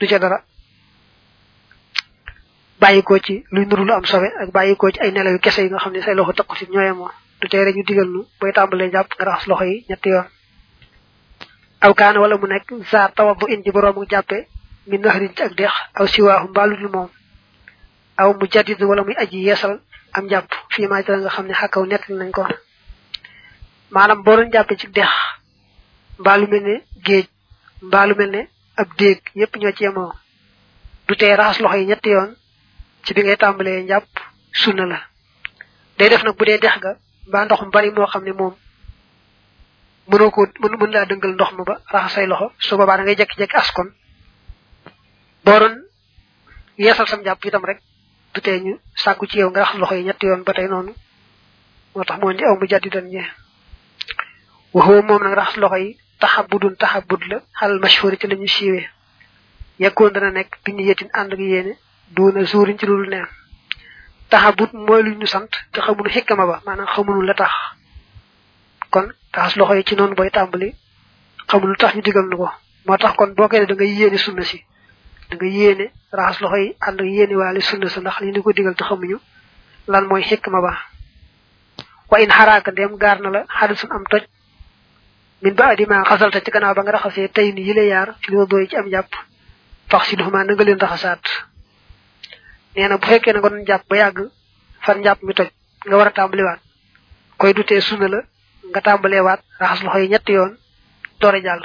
Du 0.00 0.06
ca 0.06 0.18
dara. 0.18 0.42
Bàyyikoo 2.80 3.18
ci 3.18 3.44
luy 3.50 3.66
nuru 3.66 3.84
lu 3.84 3.92
am 3.92 4.04
sobe 4.04 4.28
ak 4.42 4.50
bàyyikoo 4.52 4.90
ci 4.90 5.00
ay 5.00 5.10
nelaw 5.12 5.32
yu 5.32 5.38
kese 5.40 5.62
yi 5.62 5.68
nga 5.70 5.78
xam 5.78 5.92
ne 5.92 6.00
say 6.02 6.14
loxo 6.14 6.32
taq 6.32 6.56
ci 6.56 6.66
ñooye 6.70 6.92
moo 6.92 7.10
du 7.40 7.48
tee 7.48 7.64
rek 7.64 7.74
ñu 7.76 7.82
digal 7.84 8.06
nu 8.08 8.24
booy 8.40 8.52
tàmbalee 8.52 8.88
njàpp 8.88 9.14
nga 9.18 9.24
raxas 9.24 9.46
loxo 9.48 9.64
yi 9.64 9.84
ñetti 9.88 10.08
yoon 10.08 10.26
aw 11.84 11.92
kaana 11.94 12.20
wala 12.20 12.36
mu 12.40 12.46
nekk 12.46 12.68
zaar 12.90 13.10
tawab 13.16 13.38
bu 13.38 13.46
indi 13.54 13.70
boroomu 13.70 14.06
jàppe 14.10 14.38
mi 14.88 14.98
naxarin 14.98 15.34
ci 15.36 15.42
ak 15.42 15.54
dex 15.54 15.72
aw 15.98 16.06
siwaahu 16.06 16.48
mbaaludul 16.48 16.90
moom. 16.94 17.10
Aw 18.20 18.30
mu 18.38 18.46
jadid 18.52 18.82
wala 18.82 19.02
muy 19.04 19.14
aji 19.22 19.38
yeesal 19.46 19.80
am 20.16 20.28
jàpp 20.28 20.50
fii 20.72 20.86
maa 20.90 21.02
ci 21.02 21.10
nga 21.12 21.28
xam 21.34 21.46
ne 21.46 21.54
xakkaw 21.54 21.84
nañ 22.18 22.30
ko. 22.30 22.42
Maanaam 23.90 24.22
boo 24.24 24.36
doon 24.36 24.50
jàppe 24.52 24.76
ci 24.80 24.86
dex 24.88 25.08
mbaalu 26.18 26.46
mel 26.50 26.62
ne 26.62 26.74
géej 27.06 27.26
mbaalu 27.82 28.14
mel 28.18 28.30
ne 28.30 28.48
ab 28.76 28.88
déeg 28.98 29.20
yépp 29.34 29.56
ñoo 29.56 29.72
ci 29.72 29.82
yemoo. 29.84 30.12
Du 31.06 31.14
tee 31.16 31.36
raxas 31.36 31.60
loxo 31.62 31.76
yi 31.78 31.86
ci 33.04 33.14
bi 33.14 33.22
ngay 33.22 33.36
njàpp 33.84 34.06
sunna 34.52 34.84
la. 34.86 34.98
Day 35.98 36.08
def 36.08 36.22
nag 36.24 36.36
bu 36.36 36.44
dex 36.44 36.78
ga 36.80 36.96
mbaa 37.28 37.44
ndox 37.44 37.60
bari 37.72 37.90
ne 38.24 38.32
moom 38.32 38.54
mënoo 40.10 40.30
ko 40.30 40.46
mën 40.60 40.74
mën 40.80 40.90
laa 40.94 41.04
dëngal 41.06 41.32
ndox 41.34 41.52
ma 41.56 41.64
ba 41.64 41.74
raxas 41.92 42.12
say 42.14 42.26
loxo. 42.26 42.52
Su 42.58 42.76
boobaa 42.76 42.96
da 42.96 43.02
ngay 43.02 43.16
jekki-jekki 43.16 43.56
askon 43.56 43.88
boo 45.44 45.58
doon 45.60 45.76
yeesal 46.78 47.06
sam 47.06 47.22
jàpp 47.24 47.44
itam 47.44 47.64
rek 47.64 47.80
du 48.34 48.40
ñu 48.60 48.78
sàkku 48.94 49.26
ci 49.26 49.38
yow 49.38 49.50
nga 49.50 49.60
raxas 49.60 49.78
loxo 49.78 49.94
yi 49.94 50.04
yoon 50.22 50.42
ba 50.44 50.52
tey 50.52 50.68
noonu. 50.68 50.92
Moo 51.94 52.04
tax 52.04 52.18
moo 52.20 52.32
di 52.32 52.44
aw 52.44 52.56
mu 52.58 52.66
jàddi 52.68 52.88
ñe 53.12 53.24
waxoo 54.74 55.02
moom 55.02 55.22
nag 55.22 55.34
raxas 55.34 55.56
loxo 55.56 55.76
yi 55.76 55.96
taxabudun 56.20 56.76
taxabud 56.76 57.22
la 57.30 57.40
xalal 57.58 57.78
mashhuri 57.80 58.16
ci 58.18 58.26
la 58.26 58.34
ñu 58.36 58.46
siiwee. 58.48 58.88
Yekkoon 59.78 60.10
dana 60.12 60.30
nekk 60.30 60.58
bi 60.64 60.72
ñu 60.72 60.82
yetin 60.88 61.08
ànd 61.12 61.32
ak 61.32 61.38
ci 62.78 62.86
loolu 62.86 63.08
neen 63.10 63.26
taxabut 64.30 64.72
mooy 64.72 65.02
lu 65.02 65.14
ñu 65.16 65.26
sant 65.26 65.48
te 65.72 65.80
xamunu 65.80 66.10
xikkama 66.10 66.46
ba 66.46 66.62
maanaam 66.66 66.86
xamunu 66.94 67.22
la 67.22 67.34
tax 67.34 67.50
kon 69.38 69.44
taxas 69.44 69.56
loxo 69.56 69.74
yi 69.74 69.84
ci 69.84 69.94
noonu 69.94 70.14
booy 70.14 70.30
tàmbali. 70.30 70.74
Xamul 71.48 71.68
lu 71.70 71.76
tax 71.76 71.94
ñu 71.94 72.02
digal 72.02 72.26
nu 72.28 72.36
ko. 72.36 72.48
Moo 72.86 72.96
tax 72.96 73.14
kon 73.16 73.34
boo 73.36 73.48
koy 73.48 73.60
ne 73.60 73.66
da 73.66 74.18
sunna 74.18 74.42
si. 74.42 74.58
Da 75.30 75.36
nga 75.36 75.46
yéene 75.46 75.92
raxas 76.12 76.40
loxo 76.40 76.56
yi 76.56 76.76
ànd 76.80 77.00
ak 77.00 77.06
yéene 77.06 77.36
waale 77.36 77.60
sunna 77.60 77.88
sa 77.88 78.00
ndax 78.00 78.20
li 78.20 78.32
ñu 78.32 78.42
ko 78.42 78.52
digal 78.52 78.74
te 78.74 78.84
xamuñu 78.84 79.18
lan 79.86 80.06
mooy 80.08 80.22
xikma 80.22 80.60
ba. 80.60 80.72
Wa 82.10 82.18
in 82.20 82.30
xaraaka 82.30 82.70
ndem 82.72 82.96
gaar 82.96 83.20
na 83.20 83.30
la 83.30 83.44
xadisun 83.58 83.92
am 83.92 84.04
toj. 84.10 84.24
Min 85.42 85.54
ba 85.54 85.66
adima 85.70 86.04
xasalta 86.04 86.40
ci 86.40 86.50
gannaaw 86.50 86.74
ba 86.74 86.82
nga 86.82 86.92
raxasee 86.92 87.28
tey 87.28 87.52
ni 87.52 87.62
yile 87.62 87.86
yaar 87.86 88.16
ci 88.22 88.30
li 88.30 88.36
dooy 88.50 88.66
ci 88.68 88.76
am 88.76 88.88
jàpp. 88.90 89.12
Fax 89.90 90.08
si 90.08 90.16
duxuma 90.16 90.44
na 90.44 90.52
nga 90.54 90.64
leen 90.64 90.78
raxasaat. 90.78 91.22
Nee 92.76 92.88
na 92.88 92.96
bu 92.98 93.06
fekkee 93.06 93.32
na 93.32 93.38
nga 93.40 93.48
doon 93.48 93.64
jàpp 93.66 93.88
ba 93.88 93.96
yàgg 93.96 94.18
fan 94.84 94.98
njàpp 95.00 95.22
mi 95.22 95.34
toj 95.34 95.48
nga 95.86 95.96
war 95.96 96.06
a 96.06 96.10
tàmbaliwaat. 96.10 96.60
La 98.08 98.22
nga 98.70 98.80
tàmbalee 98.80 99.20
waat 99.20 99.40
raxas 99.60 99.82
loxo 99.84 99.98
yi 99.98 100.08
ñetti 100.08 100.32
yoon 100.32 100.56
doore 101.20 101.40
jàll 101.42 101.64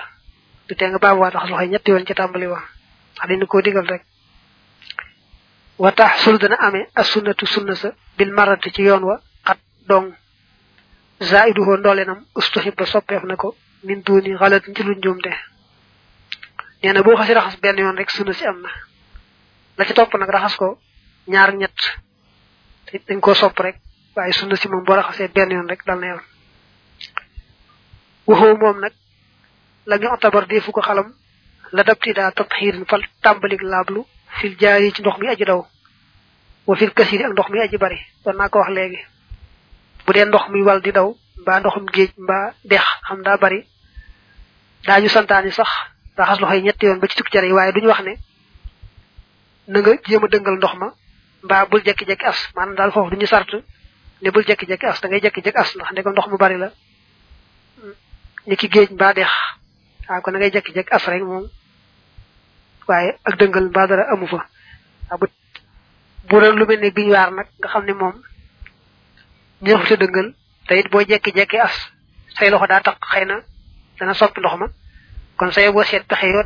du 0.67 0.75
te 0.75 0.85
nga 0.89 0.97
baabuwaat 0.99 1.33
raxas 1.33 1.49
loxo 1.49 1.65
ñetti 1.65 1.91
yoon 1.91 2.05
ci 2.05 2.13
tàmbali 2.13 2.47
wa 2.47 2.59
wax 3.17 3.27
dañu 3.29 3.45
koo 3.47 3.61
digal 3.61 3.85
rek. 3.87 4.03
Wa 5.77 5.91
tax 5.91 6.21
sul 6.23 6.37
dana 6.37 6.55
amee 6.59 6.87
as 6.95 7.05
sunnatu 7.11 7.45
sunna 7.45 7.75
sa 7.75 7.89
bil 8.17 8.31
marati 8.31 8.71
ci 8.71 8.81
yoon 8.83 9.03
wa 9.03 9.21
xat 9.45 9.57
dong. 9.87 10.13
Zaiduhu 11.19 11.77
ndoolenam 11.77 12.25
ustuhibba 12.35 12.85
soppeef 12.85 13.23
na 13.23 13.35
ko 13.35 13.55
min 13.83 14.01
duuni 14.03 14.35
xalat 14.37 14.63
ci 14.75 14.83
lu 14.83 14.93
njuumte 14.95 15.31
nee 16.83 16.93
na 16.93 17.01
boo 17.03 17.15
xasi 17.15 17.33
raxas 17.33 17.59
benn 17.61 17.77
yoon 17.79 17.97
rek 17.97 18.09
sunna 18.09 18.33
si 18.33 18.45
am 18.45 18.61
na 18.61 18.69
la 19.77 19.85
ci 19.85 19.93
topp 19.93 20.13
nag 20.15 20.29
raxas 20.29 20.55
ko 20.57 20.79
ñaar 21.27 21.53
ñett 21.55 21.79
dañ 23.07 23.19
koo 23.19 23.33
sopp 23.33 23.59
rek. 23.59 23.75
Waaye 24.15 24.33
sunna 24.33 24.55
si 24.55 24.67
moom 24.67 24.83
boo 24.83 24.95
raxasee 24.95 25.27
benn 25.27 25.51
yoon 25.51 25.67
rek 25.69 25.83
dal 25.85 25.99
na 25.99 26.07
waxoo 28.27 28.57
moom 28.57 28.79
nag 28.79 28.93
la 29.86 29.97
ñu 29.97 30.07
otabar 30.13 30.45
defu 30.47 30.71
ko 30.71 30.81
xalam 30.81 31.13
la 31.71 31.83
dabti 31.83 32.13
daa 32.13 32.31
tatxiirin 32.31 32.86
fal 32.86 33.01
tàmbalik 33.21 33.62
laablu 33.62 34.05
fil 34.39 34.55
jaari 34.59 34.91
ci 34.93 35.01
ndox 35.01 35.17
mi 35.19 35.27
aji 35.27 35.45
daw 35.45 35.65
wa 36.67 36.75
fil 36.75 36.93
kasiri 36.93 37.23
ak 37.23 37.31
ndox 37.31 37.49
mi 37.49 37.59
aji 37.59 37.77
bari. 37.77 37.99
Doon 38.23 38.38
naa 38.38 38.49
ko 38.49 38.59
wax 38.59 38.69
léegi 38.71 38.99
bu 40.05 40.13
dee 40.13 40.25
ndox 40.25 40.47
mi 40.49 40.62
wal 40.62 40.81
di 40.81 40.91
daw 40.91 41.15
mbaa 41.41 41.59
ndoxum 41.59 41.86
géej 41.93 42.12
mbaa 42.17 42.53
dex 42.63 42.83
xam 43.07 43.21
daa 43.23 43.38
bari 43.38 43.59
daañu 44.88 45.09
santaani 45.09 45.51
sax 45.51 45.69
raxas 46.17 46.39
loxo 46.39 46.55
yi 46.55 46.62
ñetti 46.63 46.86
yoon 46.86 46.99
ba 46.99 47.07
ci 47.07 47.15
tukki 47.17 47.31
jare 47.33 47.47
yi 47.47 47.53
waaye 47.53 47.71
duñu 47.73 47.88
wax 47.88 48.01
ne 48.03 48.13
na 49.67 49.79
nga 49.79 49.91
jéem 50.07 50.23
a 50.23 50.27
dëngal 50.27 50.55
ndox 50.57 50.73
ma 50.75 50.93
mbaa 51.43 51.65
bul 51.65 51.81
jekki-jekki 51.83 52.25
as. 52.25 52.39
Maanaam 52.55 52.75
daal 52.75 52.91
foofu 52.91 53.09
duñu 53.12 53.25
sart 53.27 53.51
ne 54.21 54.31
bul 54.31 54.43
jekki-jekki 54.45 54.86
as 54.86 55.01
da 55.01 55.07
ngay 55.09 55.19
jekki-jekki 55.21 55.57
as 55.59 55.75
ndax 55.75 56.27
mu 56.27 56.38
bari 56.38 56.57
la 56.57 56.71
ni 58.47 58.56
ki 58.56 58.67
géej 58.69 58.89
mbaa 58.91 59.13
dex. 59.13 59.29
Waaw 60.10 60.21
kon 60.21 60.32
da 60.34 60.39
ngay 60.39 60.51
jekki-jekki 60.51 60.91
as 60.93 61.06
rek 61.08 61.23
moom. 61.23 61.45
Waaye 62.88 63.17
ak 63.23 63.38
dëngal 63.39 63.69
mbaa 63.69 63.88
dara 63.88 64.03
amu 64.13 64.27
fa. 64.27 64.45
Waaw 65.10 65.17
bu 65.19 65.27
bu 66.29 66.39
doon 66.39 66.56
lu 66.58 66.65
mel 66.65 66.79
ne 66.79 66.91
biñ 66.91 67.10
waar 67.12 67.32
nag 67.32 67.47
nga 67.60 67.67
xam 67.69 67.86
ne 67.86 67.93
moom 67.93 68.15
ñëw 69.62 69.86
sa 69.88 69.95
dëngal 69.95 70.34
te 70.67 70.73
it 70.79 70.89
boo 70.91 71.01
jekki-jekki 71.01 71.58
as 71.60 71.75
say 72.38 72.49
loxo 72.49 72.67
daa 72.67 72.82
tax 72.82 72.97
xëy 73.12 73.25
na 73.25 73.39
dana 73.99 74.13
soppi 74.13 74.39
ndox 74.39 74.56
ma. 74.60 74.67
Kon 75.38 75.51
say 75.51 75.71
boo 75.71 75.84
seet 75.84 76.03
pexe 76.08 76.27
yoo 76.27 76.43